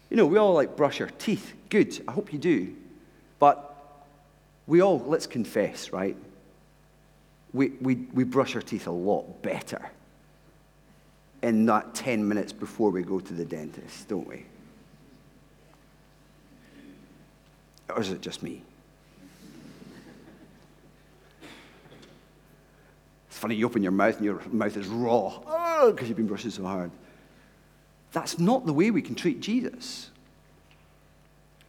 You 0.09 0.17
know, 0.17 0.25
we 0.25 0.37
all 0.37 0.53
like 0.53 0.75
brush 0.75 1.01
our 1.01 1.09
teeth. 1.17 1.53
Good, 1.69 2.03
I 2.07 2.11
hope 2.11 2.33
you 2.33 2.39
do. 2.39 2.75
But 3.39 3.65
we 4.67 4.81
all, 4.81 4.99
let's 4.99 5.27
confess, 5.27 5.91
right? 5.91 6.17
We, 7.53 7.69
we, 7.81 7.95
we 8.13 8.23
brush 8.25 8.55
our 8.55 8.61
teeth 8.61 8.85
a 8.85 8.91
lot 8.91 9.41
better 9.41 9.89
in 11.41 11.65
that 11.65 11.93
10 11.93 12.27
minutes 12.27 12.51
before 12.51 12.89
we 12.89 13.01
go 13.01 13.19
to 13.19 13.33
the 13.33 13.45
dentist, 13.45 14.07
don't 14.07 14.27
we? 14.27 14.45
Or 17.89 18.01
is 18.01 18.11
it 18.11 18.21
just 18.21 18.43
me? 18.43 18.61
It's 23.29 23.37
funny, 23.37 23.55
you 23.55 23.65
open 23.65 23.83
your 23.83 23.91
mouth 23.91 24.17
and 24.17 24.25
your 24.25 24.41
mouth 24.51 24.75
is 24.75 24.87
raw 24.87 25.39
oh, 25.47 25.91
because 25.91 26.07
you've 26.07 26.17
been 26.17 26.27
brushing 26.27 26.51
so 26.51 26.63
hard. 26.63 26.91
That's 28.11 28.39
not 28.39 28.65
the 28.65 28.73
way 28.73 28.91
we 28.91 29.01
can 29.01 29.15
treat 29.15 29.39
Jesus. 29.39 30.09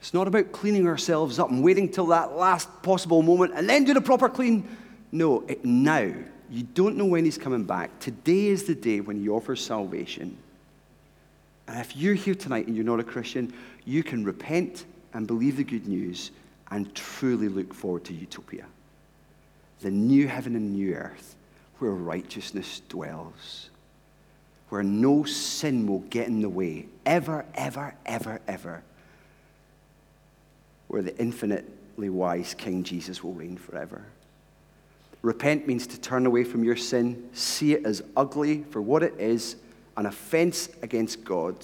It's 0.00 0.14
not 0.14 0.26
about 0.26 0.52
cleaning 0.52 0.86
ourselves 0.86 1.38
up 1.38 1.50
and 1.50 1.62
waiting 1.62 1.90
till 1.90 2.06
that 2.06 2.34
last 2.34 2.68
possible 2.82 3.22
moment 3.22 3.52
and 3.54 3.68
then 3.68 3.84
do 3.84 3.92
the 3.92 4.00
proper 4.00 4.28
clean. 4.28 4.66
No, 5.12 5.44
it, 5.46 5.64
now. 5.64 6.12
You 6.50 6.64
don't 6.64 6.96
know 6.96 7.04
when 7.04 7.24
he's 7.24 7.38
coming 7.38 7.62
back. 7.62 8.00
Today 8.00 8.46
is 8.46 8.64
the 8.64 8.74
day 8.74 9.00
when 9.00 9.20
he 9.20 9.28
offers 9.28 9.64
salvation. 9.64 10.36
And 11.68 11.78
if 11.78 11.96
you're 11.96 12.14
here 12.14 12.34
tonight 12.34 12.66
and 12.66 12.74
you're 12.74 12.84
not 12.84 12.98
a 12.98 13.04
Christian, 13.04 13.54
you 13.84 14.02
can 14.02 14.24
repent 14.24 14.84
and 15.14 15.26
believe 15.26 15.56
the 15.56 15.64
good 15.64 15.86
news 15.86 16.32
and 16.72 16.92
truly 16.94 17.48
look 17.48 17.72
forward 17.72 18.04
to 18.06 18.14
utopia. 18.14 18.66
The 19.80 19.90
new 19.90 20.26
heaven 20.26 20.56
and 20.56 20.72
new 20.72 20.94
earth 20.94 21.36
where 21.78 21.92
righteousness 21.92 22.82
dwells, 22.88 23.70
where 24.68 24.82
no 24.82 25.24
sin 25.24 25.86
will 25.86 26.00
get 26.00 26.26
in 26.26 26.42
the 26.42 26.48
way, 26.48 26.86
ever, 27.06 27.44
ever, 27.54 27.94
ever, 28.04 28.40
ever, 28.46 28.82
where 30.88 31.02
the 31.02 31.16
infinitely 31.18 32.10
wise 32.10 32.54
King 32.54 32.82
Jesus 32.82 33.22
will 33.22 33.32
reign 33.32 33.56
forever. 33.56 34.04
Repent 35.22 35.66
means 35.66 35.86
to 35.88 36.00
turn 36.00 36.24
away 36.24 36.44
from 36.44 36.64
your 36.64 36.76
sin, 36.76 37.28
see 37.32 37.74
it 37.74 37.84
as 37.84 38.02
ugly 38.16 38.64
for 38.70 38.80
what 38.80 39.02
it 39.02 39.14
is, 39.18 39.56
an 39.96 40.06
offense 40.06 40.70
against 40.82 41.24
God, 41.24 41.54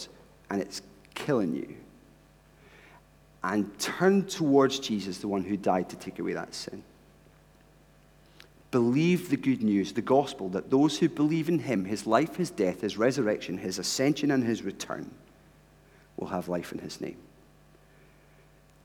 and 0.50 0.60
it's 0.60 0.82
killing 1.14 1.54
you. 1.54 1.74
And 3.42 3.78
turn 3.78 4.26
towards 4.26 4.78
Jesus, 4.78 5.18
the 5.18 5.28
one 5.28 5.42
who 5.42 5.56
died 5.56 5.88
to 5.90 5.96
take 5.96 6.18
away 6.18 6.34
that 6.34 6.54
sin. 6.54 6.82
Believe 8.72 9.30
the 9.30 9.36
good 9.36 9.62
news, 9.62 9.92
the 9.92 10.02
gospel, 10.02 10.48
that 10.50 10.68
those 10.68 10.98
who 10.98 11.08
believe 11.08 11.48
in 11.48 11.60
him, 11.60 11.84
his 11.84 12.06
life, 12.06 12.36
his 12.36 12.50
death, 12.50 12.82
his 12.82 12.98
resurrection, 12.98 13.56
his 13.56 13.78
ascension, 13.78 14.32
and 14.32 14.44
his 14.44 14.62
return, 14.62 15.10
will 16.16 16.26
have 16.26 16.48
life 16.48 16.72
in 16.72 16.78
his 16.80 17.00
name. 17.00 17.16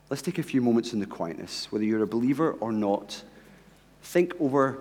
Let's 0.09 0.21
take 0.21 0.37
a 0.37 0.43
few 0.43 0.61
moments 0.61 0.93
in 0.93 0.99
the 0.99 1.05
quietness, 1.05 1.71
whether 1.71 1.83
you're 1.83 2.03
a 2.03 2.07
believer 2.07 2.53
or 2.53 2.71
not 2.71 3.23
think 4.01 4.33
over 4.39 4.79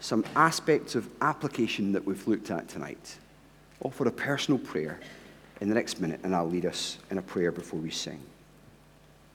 some 0.00 0.24
aspects 0.36 0.94
of 0.94 1.08
application 1.20 1.92
that 1.92 2.04
we've 2.04 2.26
looked 2.28 2.50
at 2.50 2.68
tonight. 2.68 3.16
Offer 3.82 4.08
a 4.08 4.12
personal 4.12 4.58
prayer 4.58 5.00
in 5.60 5.68
the 5.68 5.74
next 5.74 6.00
minute, 6.00 6.20
and 6.22 6.34
I'll 6.34 6.48
lead 6.48 6.66
us 6.66 6.98
in 7.10 7.18
a 7.18 7.22
prayer 7.22 7.50
before 7.50 7.80
we 7.80 7.90
sing. 7.90 8.20